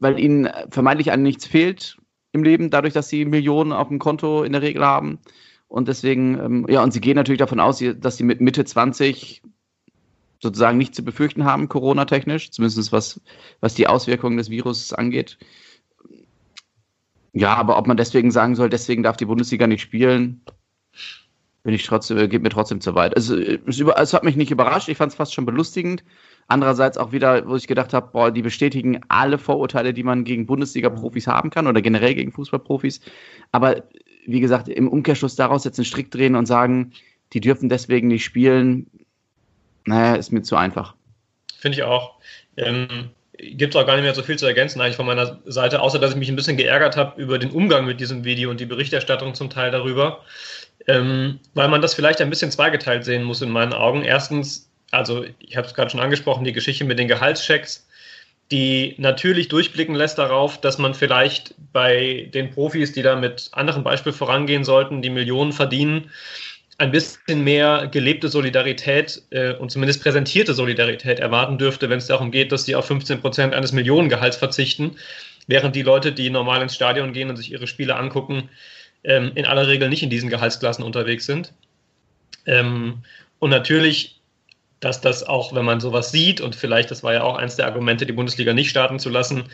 [0.00, 1.98] weil ihnen vermeintlich an nichts fehlt
[2.32, 5.20] im Leben, dadurch, dass sie Millionen auf dem Konto in der Regel haben.
[5.68, 9.40] Und deswegen, ähm, ja, und sie gehen natürlich davon aus, dass sie mit Mitte 20
[10.42, 13.20] sozusagen nicht zu befürchten haben, Corona-technisch, zumindest was,
[13.60, 15.38] was die Auswirkungen des Virus angeht.
[17.36, 20.40] Ja, aber ob man deswegen sagen soll, deswegen darf die Bundesliga nicht spielen,
[21.64, 23.14] bin ich trotzdem, geht mir trotzdem zu weit.
[23.14, 26.02] Also, es, es hat mich nicht überrascht, ich fand es fast schon belustigend.
[26.48, 30.46] Andererseits auch wieder, wo ich gedacht habe, boah, die bestätigen alle Vorurteile, die man gegen
[30.46, 33.02] Bundesliga-Profis haben kann oder generell gegen Fußballprofis.
[33.52, 33.82] Aber
[34.24, 36.92] wie gesagt, im Umkehrschluss daraus jetzt einen Strick drehen und sagen,
[37.34, 38.86] die dürfen deswegen nicht spielen,
[39.84, 40.94] naja, ist mir zu einfach.
[41.58, 42.14] Finde ich auch.
[42.56, 45.80] Ähm, Gibt es auch gar nicht mehr so viel zu ergänzen eigentlich von meiner Seite,
[45.80, 48.60] außer dass ich mich ein bisschen geärgert habe über den Umgang mit diesem Video und
[48.60, 50.22] die Berichterstattung zum Teil darüber,
[50.86, 54.02] ähm, weil man das vielleicht ein bisschen zweigeteilt sehen muss in meinen Augen.
[54.02, 57.86] Erstens, also ich habe es gerade schon angesprochen, die Geschichte mit den Gehaltschecks,
[58.50, 63.82] die natürlich durchblicken lässt darauf, dass man vielleicht bei den Profis, die da mit anderen
[63.82, 66.10] Beispielen vorangehen sollten, die Millionen verdienen,
[66.78, 72.30] ein bisschen mehr gelebte Solidarität äh, und zumindest präsentierte Solidarität erwarten dürfte, wenn es darum
[72.30, 74.96] geht, dass sie auf 15 Prozent eines Millionengehalts verzichten,
[75.46, 78.50] während die Leute, die normal ins Stadion gehen und sich ihre Spiele angucken,
[79.04, 81.52] ähm, in aller Regel nicht in diesen Gehaltsklassen unterwegs sind.
[82.44, 83.02] Ähm,
[83.38, 84.20] und natürlich,
[84.80, 87.66] dass das auch, wenn man sowas sieht, und vielleicht, das war ja auch eins der
[87.66, 89.44] Argumente, die Bundesliga nicht starten zu lassen,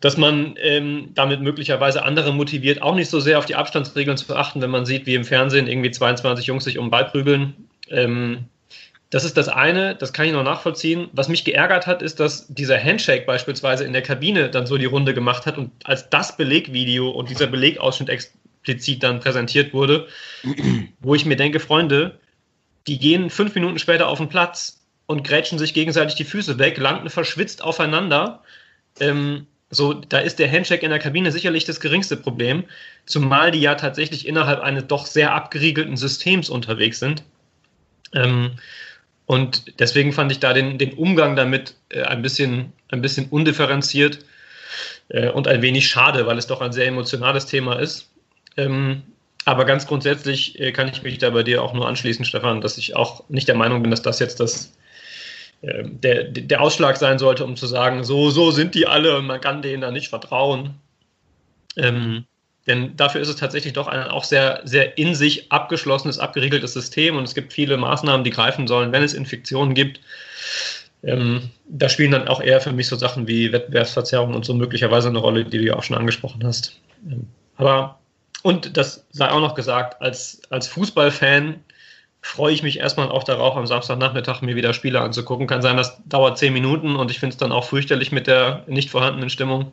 [0.00, 4.34] dass man ähm, damit möglicherweise andere motiviert, auch nicht so sehr auf die Abstandsregeln zu
[4.34, 7.68] achten, wenn man sieht, wie im Fernsehen irgendwie 22 Jungs sich um den Ball prügeln.
[7.88, 8.44] Ähm,
[9.10, 11.08] das ist das eine, das kann ich noch nachvollziehen.
[11.12, 14.84] Was mich geärgert hat, ist, dass dieser Handshake beispielsweise in der Kabine dann so die
[14.84, 20.08] Runde gemacht hat und als das Belegvideo und dieser Belegausschnitt explizit dann präsentiert wurde,
[21.00, 22.20] wo ich mir denke, Freunde,
[22.86, 26.76] die gehen fünf Minuten später auf den Platz und grätschen sich gegenseitig die Füße weg,
[26.76, 28.42] landen verschwitzt aufeinander.
[29.00, 32.64] Ähm, so, da ist der Handshake in der Kabine sicherlich das geringste Problem,
[33.04, 37.22] zumal die ja tatsächlich innerhalb eines doch sehr abgeriegelten Systems unterwegs sind.
[38.14, 38.52] Ähm,
[39.26, 44.20] und deswegen fand ich da den, den Umgang damit äh, ein, bisschen, ein bisschen undifferenziert
[45.08, 48.10] äh, und ein wenig schade, weil es doch ein sehr emotionales Thema ist.
[48.56, 49.02] Ähm,
[49.44, 52.78] aber ganz grundsätzlich äh, kann ich mich da bei dir auch nur anschließen, Stefan, dass
[52.78, 54.72] ich auch nicht der Meinung bin, dass das jetzt das,
[55.62, 59.40] der, der Ausschlag sein sollte, um zu sagen, so, so sind die alle und man
[59.40, 60.74] kann denen da nicht vertrauen.
[61.76, 62.24] Ähm,
[62.66, 67.16] denn dafür ist es tatsächlich doch ein auch sehr, sehr in sich abgeschlossenes, abgeriegeltes System
[67.16, 70.00] und es gibt viele Maßnahmen, die greifen sollen, wenn es Infektionen gibt.
[71.02, 75.08] Ähm, da spielen dann auch eher für mich so Sachen wie Wettbewerbsverzerrung und so möglicherweise
[75.08, 76.78] eine Rolle, die du ja auch schon angesprochen hast.
[77.08, 77.98] Ähm, aber,
[78.42, 81.60] und das sei auch noch gesagt, als, als Fußballfan
[82.20, 85.46] freue ich mich erstmal auch darauf, am Samstagnachmittag mir wieder Spiele anzugucken.
[85.46, 88.64] Kann sein, das dauert zehn Minuten und ich finde es dann auch fürchterlich mit der
[88.66, 89.72] nicht vorhandenen Stimmung.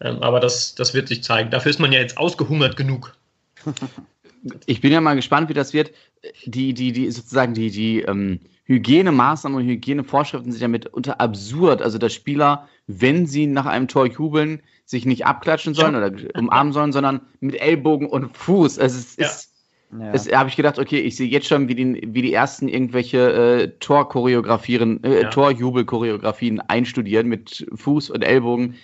[0.00, 1.50] Ähm, aber das, das wird sich zeigen.
[1.50, 3.14] Dafür ist man ja jetzt ausgehungert genug.
[4.66, 5.92] Ich bin ja mal gespannt, wie das wird.
[6.46, 11.80] Die, die, die sozusagen die, die ähm, Hygienemaßnahmen und Hygienevorschriften sind ja mitunter absurd.
[11.80, 16.06] Also dass Spieler, wenn sie nach einem Tor jubeln, sich nicht abklatschen sollen ja.
[16.06, 18.80] oder umarmen sollen, sondern mit Ellbogen und Fuß.
[18.80, 19.26] Also es ja.
[19.26, 19.51] ist
[19.98, 20.12] ja.
[20.12, 23.32] Es habe ich gedacht, okay, ich sehe jetzt schon, wie die, wie die ersten irgendwelche
[23.32, 25.30] äh, Torchoreografien, äh, ja.
[25.30, 28.76] Torjubelchoreografien einstudieren mit Fuß und Ellbogen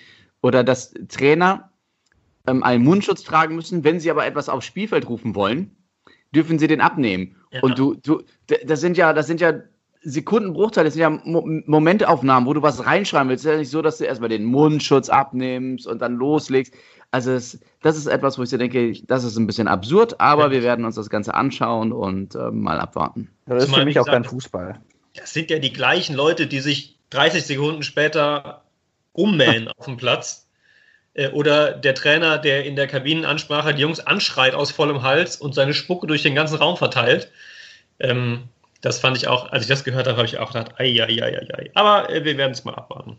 [0.43, 1.71] oder dass Trainer
[2.47, 5.77] ähm, einen Mundschutz tragen müssen, wenn sie aber etwas aufs Spielfeld rufen wollen,
[6.35, 7.37] dürfen sie den abnehmen.
[7.53, 7.63] Ja.
[7.63, 8.23] Und du, du,
[8.67, 9.55] das sind ja, das sind ja
[10.03, 13.45] Sekundenbruchteile, das sind ja Mo Momentaufnahmen, wo du was reinschreiben willst.
[13.45, 16.75] Es ist ja nicht so, dass du erstmal den Mundschutz abnimmst und dann loslegst.
[17.11, 20.47] Also es, das ist etwas, wo ich so denke, das ist ein bisschen absurd, aber
[20.47, 20.51] ja.
[20.51, 23.31] wir werden uns das Ganze anschauen und äh, mal abwarten.
[23.47, 24.79] Das ist für mich auch kein Fußball.
[25.15, 28.63] Das sind ja die gleichen Leute, die sich 30 Sekunden später
[29.13, 30.49] ummähen auf dem Platz.
[31.15, 35.55] Äh, oder der Trainer, der in der Kabinenansprache die Jungs anschreit aus vollem Hals und
[35.55, 37.31] seine Spucke durch den ganzen Raum verteilt.
[37.99, 38.45] Ähm,
[38.81, 41.23] das fand ich auch, als ich das gehört habe, habe ich auch gedacht, ei, ei,
[41.23, 41.71] ei, ei.
[41.75, 43.17] Aber äh, wir werden es mal abwarten.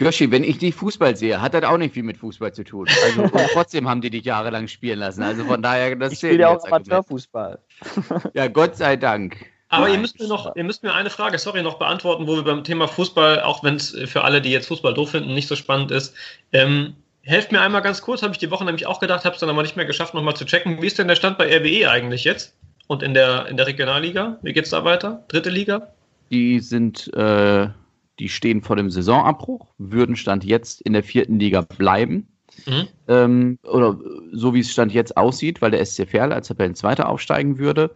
[0.00, 2.88] Yoshi, wenn ich dich Fußball sehe, hat das auch nicht viel mit Fußball zu tun.
[3.04, 5.22] Also trotzdem haben die dich jahrelang spielen lassen.
[5.22, 7.58] Also von daher, das ich spiele ja auch Amateurfußball.
[8.34, 9.36] ja, Gott sei Dank.
[9.68, 12.42] Aber ihr müsst, mir noch, ihr müsst mir eine Frage, sorry, noch beantworten, wo wir
[12.42, 15.54] beim Thema Fußball, auch wenn es für alle, die jetzt Fußball doof finden, nicht so
[15.54, 16.14] spannend ist.
[16.52, 19.40] Ähm, helft mir einmal ganz kurz, habe ich die Woche nämlich auch gedacht, habe es
[19.40, 20.82] dann aber nicht mehr geschafft, nochmal zu checken.
[20.82, 22.56] Wie ist denn der Stand bei RWE eigentlich jetzt?
[22.88, 24.38] Und in der, in der Regionalliga?
[24.42, 25.22] Wie geht es da weiter?
[25.28, 25.92] Dritte Liga?
[26.30, 27.68] Die sind, äh,
[28.20, 32.28] die stehen vor dem Saisonabbruch, würden Stand jetzt in der vierten Liga bleiben.
[32.66, 32.88] Mhm.
[33.08, 33.98] Ähm, oder
[34.32, 37.94] so wie es Stand jetzt aussieht, weil der SC Verl als Tabellenzweiter aufsteigen würde.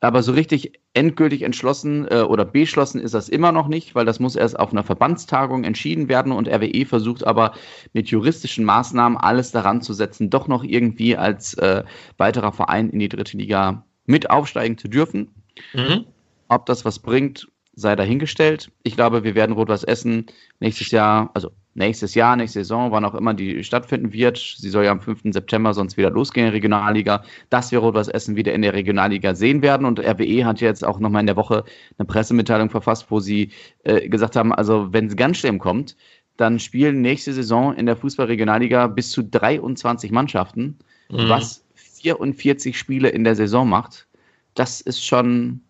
[0.00, 4.20] Aber so richtig endgültig entschlossen äh, oder beschlossen ist das immer noch nicht, weil das
[4.20, 7.54] muss erst auf einer Verbandstagung entschieden werden und RWE versucht aber
[7.94, 11.84] mit juristischen Maßnahmen alles daran zu setzen, doch noch irgendwie als äh,
[12.18, 15.34] weiterer Verein in die dritte Liga mit aufsteigen zu dürfen.
[15.72, 16.04] Mhm.
[16.48, 18.70] Ob das was bringt, sei dahingestellt.
[18.82, 20.26] Ich glaube, wir werden Rot-Was Essen
[20.60, 24.38] nächstes Jahr, also nächstes Jahr, nächste Saison, wann auch immer die stattfinden wird.
[24.38, 25.32] Sie soll ja am 5.
[25.32, 29.34] September sonst wieder losgehen in der Regionalliga, dass wir Rot-Was Essen wieder in der Regionalliga
[29.34, 29.86] sehen werden.
[29.86, 31.64] Und RWE hat jetzt auch nochmal in der Woche
[31.98, 33.50] eine Pressemitteilung verfasst, wo sie
[33.82, 35.96] äh, gesagt haben, also wenn es ganz schlimm kommt,
[36.36, 40.78] dann spielen nächste Saison in der Fußballregionalliga bis zu 23 Mannschaften,
[41.10, 41.28] mhm.
[41.28, 44.06] was 44 Spiele in der Saison macht.
[44.54, 45.60] Das ist schon,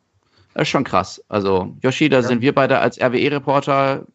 [0.55, 1.23] das ist schon krass.
[1.29, 2.23] Also, Yoshi, da ja.
[2.23, 4.07] sind wir beide als RWE-Reporter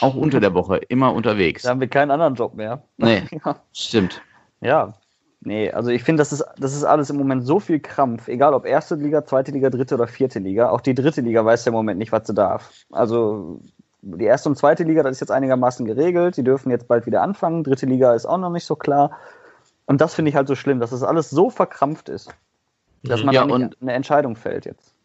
[0.00, 1.62] auch unter der Woche, immer unterwegs.
[1.62, 2.82] Da haben wir keinen anderen Job mehr.
[2.96, 3.56] Nee, ja.
[3.72, 4.22] stimmt.
[4.60, 4.94] Ja,
[5.40, 8.54] nee, also ich finde, das ist, das ist alles im Moment so viel Krampf, egal
[8.54, 10.70] ob erste Liga, zweite Liga, dritte oder vierte Liga.
[10.70, 12.70] Auch die dritte Liga weiß ja im Moment nicht, was sie darf.
[12.90, 13.60] Also
[14.02, 16.36] die erste und zweite Liga, das ist jetzt einigermaßen geregelt.
[16.36, 17.64] Die dürfen jetzt bald wieder anfangen.
[17.64, 19.10] Dritte Liga ist auch noch nicht so klar.
[19.86, 22.34] Und das finde ich halt so schlimm, dass das alles so verkrampft ist,
[23.02, 24.95] dass man ja, und eine Entscheidung fällt jetzt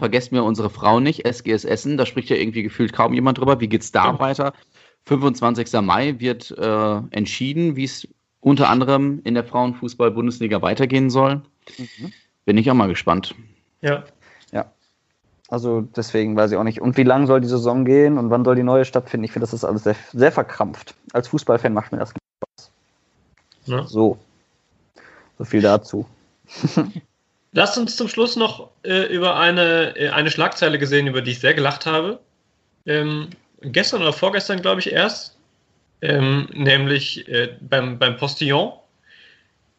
[0.00, 3.60] vergesst mir unsere Frau nicht, SGS Essen, da spricht ja irgendwie gefühlt kaum jemand drüber.
[3.60, 4.18] Wie geht es da ja.
[4.18, 4.52] weiter?
[5.04, 5.72] 25.
[5.82, 8.08] Mai wird äh, entschieden, wie es
[8.40, 11.42] unter anderem in der Frauenfußball-Bundesliga weitergehen soll.
[11.78, 12.12] Mhm.
[12.46, 13.34] Bin ich auch mal gespannt.
[13.82, 14.04] Ja.
[14.52, 14.72] Ja.
[15.48, 16.80] Also deswegen weiß ich auch nicht.
[16.80, 19.24] Und wie lang soll die Saison gehen und wann soll die neue stattfinden?
[19.24, 20.94] Ich finde, das ist alles sehr, sehr verkrampft.
[21.12, 22.70] Als Fußballfan macht mir das Spaß.
[23.66, 23.86] Ja.
[23.86, 24.18] So.
[25.38, 26.06] So viel dazu.
[27.52, 31.40] Lasst uns zum Schluss noch äh, über eine, äh, eine Schlagzeile gesehen, über die ich
[31.40, 32.20] sehr gelacht habe.
[32.86, 33.30] Ähm,
[33.60, 35.36] gestern oder vorgestern, glaube ich, erst.
[36.02, 38.72] Ähm, nämlich äh, beim, beim Postillon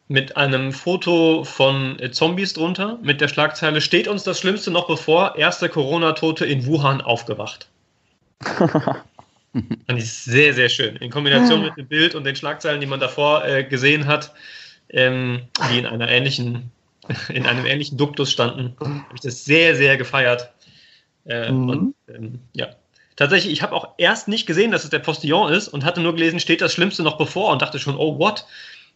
[0.06, 4.86] mit einem Foto von äh, Zombies drunter, mit der Schlagzeile: Steht uns das Schlimmste noch
[4.86, 5.36] bevor?
[5.36, 7.68] Erste Corona-Tote in Wuhan aufgewacht.
[8.42, 10.96] Fand ich sehr, sehr schön.
[10.96, 14.32] In Kombination mit dem Bild und den Schlagzeilen, die man davor äh, gesehen hat,
[14.90, 16.70] ähm, die in einer ähnlichen
[17.28, 20.52] in einem ähnlichen Duktus standen, habe ich das sehr, sehr gefeiert.
[21.26, 21.68] Äh, mhm.
[21.68, 22.68] Und ähm, ja,
[23.16, 26.14] tatsächlich, ich habe auch erst nicht gesehen, dass es der Postillon ist und hatte nur
[26.14, 28.46] gelesen, steht das Schlimmste noch bevor und dachte schon, oh what,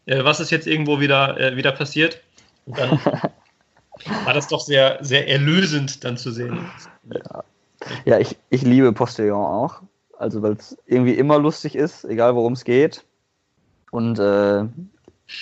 [0.06, 2.20] äh, was ist jetzt irgendwo wieder, äh, wieder passiert.
[2.66, 2.90] Und dann
[4.24, 6.68] war das doch sehr, sehr erlösend dann zu sehen.
[7.12, 7.44] Ja,
[8.04, 9.82] ja ich, ich liebe Postillon auch.
[10.18, 13.04] Also, weil es irgendwie immer lustig ist, egal worum es geht.
[13.90, 14.18] Und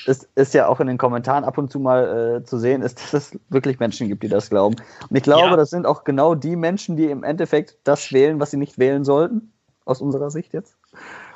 [0.07, 3.01] es ist ja auch in den Kommentaren ab und zu mal äh, zu sehen, ist,
[3.12, 4.76] dass es wirklich Menschen gibt, die das glauben.
[5.09, 5.57] Und ich glaube, ja.
[5.57, 9.05] das sind auch genau die Menschen, die im Endeffekt das wählen, was sie nicht wählen
[9.05, 9.53] sollten,
[9.85, 10.76] aus unserer Sicht jetzt.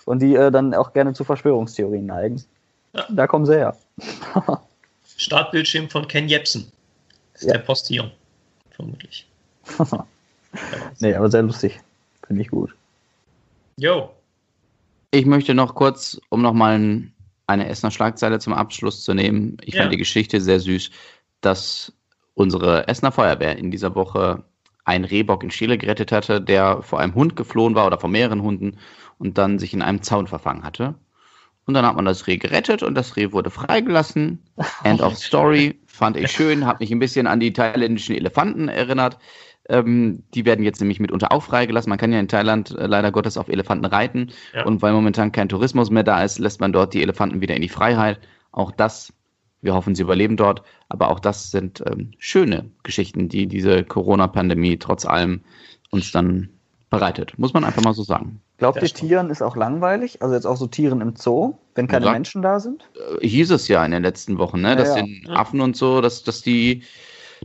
[0.05, 2.43] Und die äh, dann auch gerne zu Verschwörungstheorien neigen.
[2.95, 3.07] Ja.
[3.11, 3.77] Da kommen sie her.
[5.17, 6.71] Startbildschirm von Ken Jepsen.
[7.35, 7.55] Ist ja.
[7.55, 8.11] der Postillon,
[8.71, 9.29] vermutlich.
[11.01, 11.81] nee, aber sehr lustig.
[12.27, 12.75] Finde ich gut.
[13.77, 14.11] Jo.
[15.11, 17.13] Ich möchte noch kurz, um nochmal ein
[17.49, 19.57] eine Essener Schlagzeile zum Abschluss zu nehmen.
[19.63, 19.81] Ich ja.
[19.81, 20.91] fand die Geschichte sehr süß,
[21.41, 21.93] dass
[22.35, 24.45] unsere Essener Feuerwehr in dieser Woche
[24.85, 28.43] einen Rehbock in Chile gerettet hatte, der vor einem Hund geflohen war oder vor mehreren
[28.43, 28.79] Hunden
[29.19, 30.95] und dann sich in einem Zaun verfangen hatte.
[31.67, 34.43] Und dann hat man das Reh gerettet und das Reh wurde freigelassen.
[34.85, 35.79] End of Story.
[35.87, 39.19] Fand ich schön, hat mich ein bisschen an die thailändischen Elefanten erinnert.
[39.69, 41.91] Ähm, die werden jetzt nämlich mitunter auch freigelassen.
[41.91, 44.31] Man kann ja in Thailand äh, leider Gottes auf Elefanten reiten.
[44.55, 44.65] Ja.
[44.65, 47.63] Und weil momentan kein Tourismus mehr da ist, lässt man dort die Elefanten wieder in
[47.63, 48.19] die Freiheit.
[48.51, 49.13] Auch das,
[49.61, 50.63] wir hoffen, sie überleben dort.
[50.89, 55.43] Aber auch das sind ähm, schöne Geschichten, die diese Corona-Pandemie trotz allem
[55.91, 56.49] uns dann
[56.91, 57.39] bereitet.
[57.39, 58.41] Muss man einfach mal so sagen.
[58.57, 60.23] Glaubt ihr, Tieren ist auch langweilig?
[60.23, 62.89] Also jetzt auch so Tieren im Zoo, wenn keine sagt, Menschen da sind?
[63.21, 64.71] Äh, hieß es ja in den letzten Wochen, ne?
[64.71, 65.03] Ja, dass ja.
[65.03, 66.83] den Affen und so, dass, dass die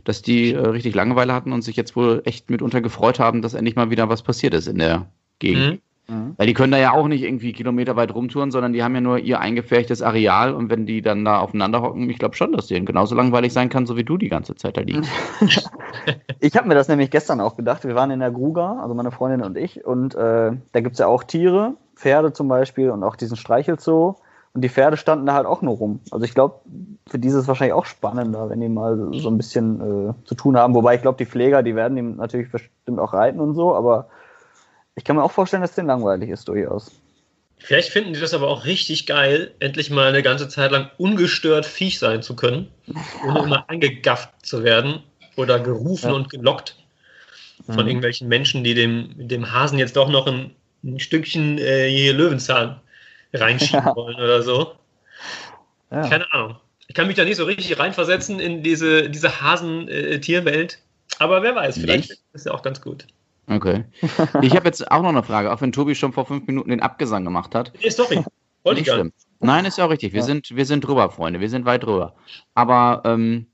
[0.04, 3.54] dass die äh, richtig Langeweile hatten und sich jetzt wohl echt mitunter gefreut haben, dass
[3.54, 5.06] endlich mal wieder was passiert ist in der
[5.38, 5.80] Gegend.
[6.08, 6.16] Mhm.
[6.16, 6.34] mhm.
[6.36, 9.18] Weil die können da ja auch nicht irgendwie kilometerweit rumtouren, sondern die haben ja nur
[9.18, 12.86] ihr eingefärchtes Areal und wenn die dann da aufeinander hocken, ich glaube schon, dass denen
[12.86, 15.10] genauso langweilig sein kann, so wie du die ganze Zeit da liegst.
[16.40, 17.84] ich habe mir das nämlich gestern auch gedacht.
[17.84, 20.98] Wir waren in der Gruga, also meine Freundin und ich, und äh, da gibt es
[20.98, 24.16] ja auch Tiere, Pferde zum Beispiel und auch diesen Streichelzoo.
[24.54, 26.00] Und die Pferde standen da halt auch nur rum.
[26.12, 26.60] Also ich glaube,
[27.08, 30.36] für die ist es wahrscheinlich auch spannender, wenn die mal so ein bisschen äh, zu
[30.36, 30.74] tun haben.
[30.74, 34.08] Wobei ich glaube, die Pfleger, die werden ihm natürlich bestimmt auch reiten und so, aber
[34.94, 36.92] ich kann mir auch vorstellen, dass es denen langweilig ist durchaus.
[37.58, 41.66] Vielleicht finden die das aber auch richtig geil, endlich mal eine ganze Zeit lang ungestört
[41.66, 42.68] Viech sein zu können,
[43.26, 45.02] ohne immer angegafft zu werden
[45.34, 46.14] oder gerufen ja.
[46.14, 46.76] und gelockt
[47.66, 47.88] von mhm.
[47.88, 52.80] irgendwelchen Menschen, die dem, dem Hasen jetzt doch noch ein, ein Stückchen äh, Löwenzahn
[53.34, 53.96] reinschieben ja.
[53.96, 54.72] wollen oder so.
[55.90, 56.08] Ja.
[56.08, 56.56] Keine Ahnung.
[56.86, 60.78] Ich kann mich da nicht so richtig reinversetzen in diese, diese Hasen-Tierwelt.
[61.18, 62.22] Aber wer weiß, vielleicht nicht?
[62.32, 63.06] ist ja auch ganz gut.
[63.46, 63.84] Okay.
[64.42, 66.80] Ich habe jetzt auch noch eine Frage, auch wenn Tobi schon vor fünf Minuten den
[66.80, 67.72] Abgesang gemacht hat.
[67.82, 68.24] Nee, sorry.
[68.62, 69.14] Wollte ich gar nicht.
[69.40, 70.12] Nein, ist ja auch richtig.
[70.12, 70.26] Wir, ja.
[70.26, 71.40] sind, wir sind drüber, Freunde.
[71.40, 72.14] Wir sind weit drüber.
[72.54, 73.46] Aber ähm,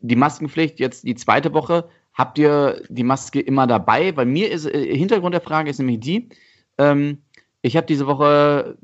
[0.00, 4.12] die Maskenpflicht jetzt die zweite Woche, habt ihr die Maske immer dabei?
[4.12, 6.28] Bei mir ist, äh, Hintergrund der Frage ist nämlich die,
[6.76, 7.22] ähm,
[7.62, 8.76] ich habe diese Woche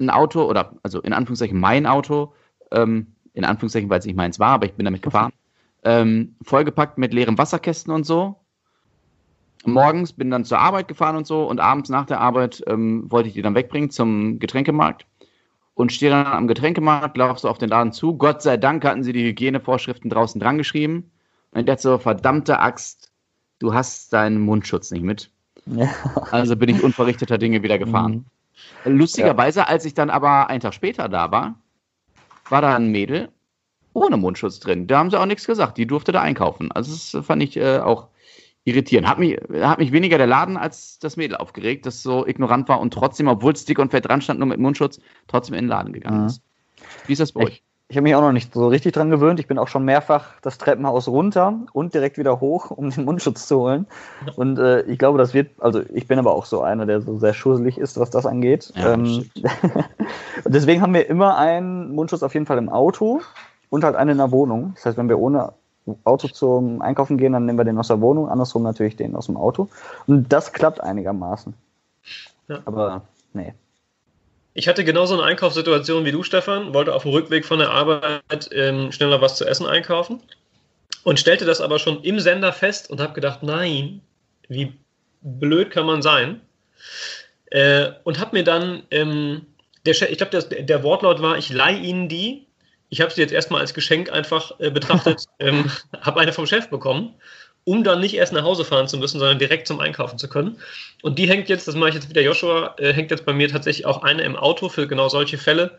[0.00, 2.34] ein Auto, oder also in Anführungszeichen mein Auto,
[2.70, 5.32] ähm, in Anführungszeichen, weil es nicht meins war, aber ich bin damit gefahren,
[5.84, 8.36] ähm, vollgepackt mit leeren Wasserkästen und so.
[9.64, 13.28] Morgens bin dann zur Arbeit gefahren und so und abends nach der Arbeit ähm, wollte
[13.28, 15.06] ich die dann wegbringen zum Getränkemarkt
[15.74, 18.16] und stehe dann am Getränkemarkt, laufst so auf den Laden zu.
[18.16, 21.10] Gott sei Dank hatten sie die Hygienevorschriften draußen dran geschrieben.
[21.52, 23.12] Und hat so, verdammte Axt,
[23.58, 25.31] du hast deinen Mundschutz nicht mit.
[25.66, 25.88] Ja.
[26.30, 28.24] Also bin ich unverrichteter Dinge wieder gefahren.
[28.84, 28.98] Mhm.
[28.98, 29.66] Lustigerweise, ja.
[29.66, 31.54] als ich dann aber einen Tag später da war,
[32.48, 33.28] war da ein Mädel
[33.94, 34.86] ohne Mundschutz drin.
[34.86, 35.78] Da haben sie auch nichts gesagt.
[35.78, 36.72] Die durfte da einkaufen.
[36.72, 38.08] Also das fand ich äh, auch
[38.64, 39.08] irritierend.
[39.08, 42.80] Hat mich, hat mich weniger der Laden als das Mädel aufgeregt, das so ignorant war
[42.80, 45.68] und trotzdem, obwohl es dick und fett dran stand, nur mit Mundschutz, trotzdem in den
[45.68, 46.26] Laden gegangen mhm.
[46.26, 46.42] ist.
[47.06, 47.62] Wie ist das bei euch?
[47.92, 49.38] Ich habe mich auch noch nicht so richtig dran gewöhnt.
[49.38, 53.46] Ich bin auch schon mehrfach das Treppenhaus runter und direkt wieder hoch, um den Mundschutz
[53.46, 53.86] zu holen.
[54.34, 57.18] Und äh, ich glaube, das wird, also ich bin aber auch so einer, der so
[57.18, 58.72] sehr schusselig ist, was das angeht.
[58.76, 59.28] Ja, ähm,
[60.44, 63.20] und deswegen haben wir immer einen Mundschutz auf jeden Fall im Auto
[63.68, 64.72] und halt einen in der Wohnung.
[64.74, 65.52] Das heißt, wenn wir ohne
[66.04, 69.26] Auto zum Einkaufen gehen, dann nehmen wir den aus der Wohnung, andersrum natürlich den aus
[69.26, 69.68] dem Auto.
[70.06, 71.52] Und das klappt einigermaßen.
[72.48, 72.60] Ja.
[72.64, 73.02] Aber
[73.34, 73.52] nee.
[74.54, 78.50] Ich hatte genauso eine Einkaufssituation wie du, Stefan, wollte auf dem Rückweg von der Arbeit
[78.52, 80.20] ähm, schneller was zu essen einkaufen
[81.04, 84.02] und stellte das aber schon im Sender fest und habe gedacht, nein,
[84.48, 84.74] wie
[85.22, 86.40] blöd kann man sein?
[87.50, 89.46] Äh, und habe mir dann, ähm,
[89.86, 92.46] der, ich glaube, der Wortlaut war, ich leihe Ihnen die.
[92.88, 96.68] Ich habe sie jetzt erstmal als Geschenk einfach äh, betrachtet, ähm, habe eine vom Chef
[96.68, 97.14] bekommen
[97.64, 100.58] um dann nicht erst nach Hause fahren zu müssen, sondern direkt zum Einkaufen zu können.
[101.02, 103.48] Und die hängt jetzt, das mache ich jetzt wieder Joshua, äh, hängt jetzt bei mir
[103.48, 105.78] tatsächlich auch eine im Auto für genau solche Fälle.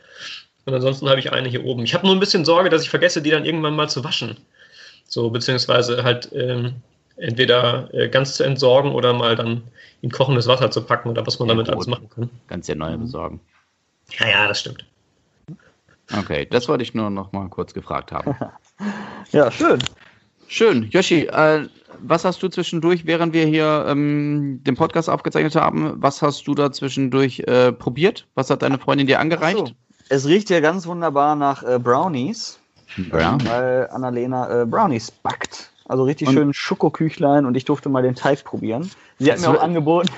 [0.65, 1.84] Und ansonsten habe ich eine hier oben.
[1.84, 4.38] Ich habe nur ein bisschen Sorge, dass ich vergesse, die dann irgendwann mal zu waschen.
[5.05, 6.75] So, beziehungsweise halt ähm,
[7.17, 9.63] entweder äh, ganz zu entsorgen oder mal dann
[10.01, 11.75] in kochendes Wasser zu packen oder was man ja, damit gut.
[11.75, 12.29] alles machen kann.
[12.47, 13.41] Ganz ja neue besorgen.
[14.19, 14.86] Ja, ja, das stimmt.
[15.49, 16.19] Okay.
[16.19, 18.36] Okay, das wollte ich nur noch mal kurz gefragt haben.
[19.31, 19.79] Ja, schön.
[20.47, 20.87] Schön.
[20.91, 21.67] Yoshi, äh,
[22.01, 26.55] was hast du zwischendurch, während wir hier ähm, den Podcast aufgezeichnet haben, was hast du
[26.55, 28.27] da zwischendurch äh, probiert?
[28.35, 29.57] Was hat deine Freundin dir angereicht?
[29.57, 29.71] So.
[30.09, 32.59] Es riecht ja ganz wunderbar nach äh, Brownies,
[33.11, 33.37] Ja.
[33.45, 35.71] weil Annalena äh, Brownies backt.
[35.85, 38.89] Also richtig Und- schön Schokoküchlein und ich durfte mal den Teig probieren.
[39.19, 40.09] Sie hat mir auch angeboten,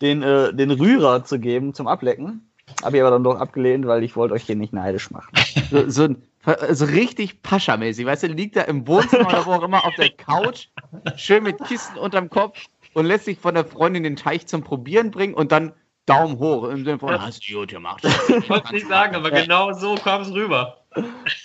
[0.00, 2.48] den, äh, den Rührer zu geben zum Ablecken.
[2.82, 5.30] Habe ich aber dann doch abgelehnt, weil ich wollte euch den nicht neidisch machen.
[5.70, 6.08] So, so,
[6.48, 9.94] ein- so richtig Pascha-mäßig, weißt du, liegt da im Wohnzimmer oder wo auch immer auf
[9.96, 10.68] der Couch,
[11.16, 12.58] schön mit Kissen unterm Kopf
[12.94, 15.72] und lässt sich von der Freundin den Teig zum Probieren bringen und dann
[16.06, 18.02] Daumen hoch im Sinne von, hast du gut gemacht.
[18.04, 19.42] Ich wollte es nicht sagen, aber Ja.
[19.42, 20.82] genau so kam es rüber.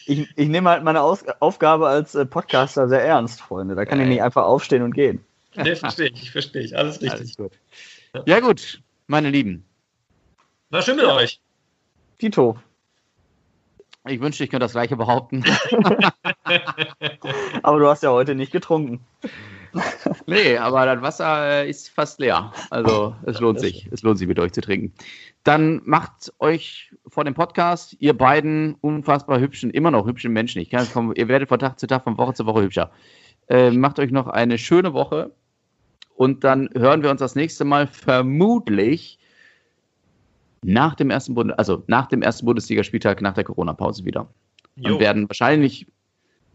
[0.06, 3.76] Ich, ich nehme halt meine Aus Aufgabe als äh, Podcaster sehr ernst, Freunde.
[3.76, 5.24] Da kann ich nicht einfach aufstehen und gehen.
[5.56, 6.78] Nee, verstehe ich, verstehe ich.
[6.78, 7.12] Alles richtig.
[7.20, 7.52] Alles gut.
[8.26, 9.66] Ja gut, meine Lieben,
[10.70, 11.42] War schön mit euch.
[12.20, 12.58] Tito,
[14.08, 15.44] ich wünschte, ich könnte das gleiche behaupten.
[17.64, 19.00] aber du hast ja heute nicht getrunken.
[20.28, 22.54] Nee, aber das Wasser äh, ist fast leer.
[22.70, 23.90] Also es lohnt sich.
[23.92, 24.94] Es lohnt sich, mit euch zu trinken.
[25.44, 30.62] Dann macht euch vor dem Podcast, ihr beiden unfassbar hübschen, immer noch hübschen Menschen.
[30.62, 32.92] Ich kann, vom, ihr werdet von Tag zu Tag, von Woche zu Woche hübscher.
[33.48, 35.32] Äh, macht euch noch eine schöne Woche
[36.16, 39.20] und dann hören wir uns das nächste Mal vermutlich
[40.64, 44.28] nach dem ersten Bundes also nach dem ersten Bundesligaspieltag nach der Corona-Pause wieder.
[44.76, 44.94] Jo.
[44.96, 45.86] Und werden wahrscheinlich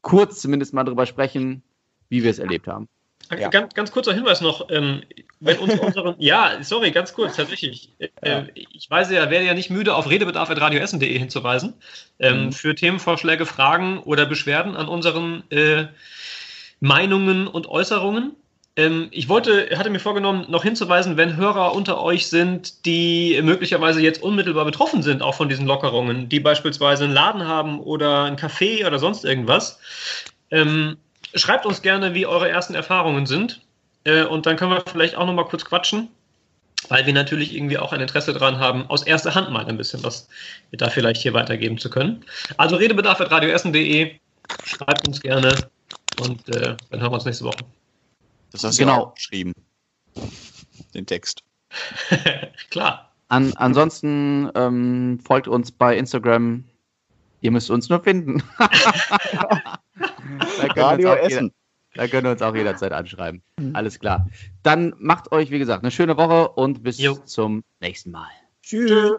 [0.02, 1.62] kurz zumindest mal darüber sprechen,
[2.08, 2.88] wie wir es erlebt haben.
[3.36, 3.48] Ja.
[3.48, 5.02] Ganz, ganz kurzer Hinweis noch, ähm,
[5.40, 7.92] wenn uns unseren, ja, sorry, ganz kurz, tatsächlich.
[7.98, 8.46] Äh, Ja.
[8.54, 11.74] Ich weiß ja, werde ja nicht müde, auf redebedarf.radioessen.de hinzuweisen,
[12.20, 12.52] ähm, Mhm.
[12.52, 15.88] für Themenvorschläge, Fragen oder Beschwerden an unseren äh,
[16.80, 18.32] Meinungen und Äußerungen.
[18.78, 24.00] Ähm, ich wollte, hatte mir vorgenommen, noch hinzuweisen, wenn Hörer unter euch sind, die möglicherweise
[24.00, 28.36] jetzt unmittelbar betroffen sind, auch von diesen Lockerungen, die beispielsweise einen Laden haben oder ein
[28.36, 29.80] Café oder sonst irgendwas.
[30.52, 30.96] Ähm,
[31.34, 33.60] schreibt uns gerne, wie eure ersten Erfahrungen sind.
[34.04, 36.08] Äh, und dann können wir vielleicht auch noch mal kurz quatschen,
[36.88, 40.04] weil wir natürlich irgendwie auch ein Interesse daran haben, aus erster Hand mal ein bisschen
[40.04, 40.28] was
[40.70, 42.24] da vielleicht hier weitergeben zu können.
[42.58, 44.12] Also redebedarf.radioessen.de,
[44.64, 45.52] schreibt uns gerne
[46.20, 47.64] und äh, dann hören wir uns nächste Woche.
[48.52, 48.92] Das hast Genau.
[48.94, 49.52] du ja auch geschrieben.
[50.94, 51.42] Den Text.
[52.70, 53.12] Klar.
[53.28, 56.64] An, ansonsten ähm, folgt uns bei Instagram.
[57.40, 58.42] Ihr müsst uns nur finden.
[58.58, 61.52] da, können wir uns Radio Essen.
[61.94, 63.42] da können wir uns auch jederzeit anschreiben.
[63.74, 64.26] Alles klar.
[64.62, 67.14] Dann macht euch, wie gesagt, eine schöne Woche und bis Jo.
[67.26, 68.28] zum nächsten Mal.
[68.62, 69.12] Tschüss.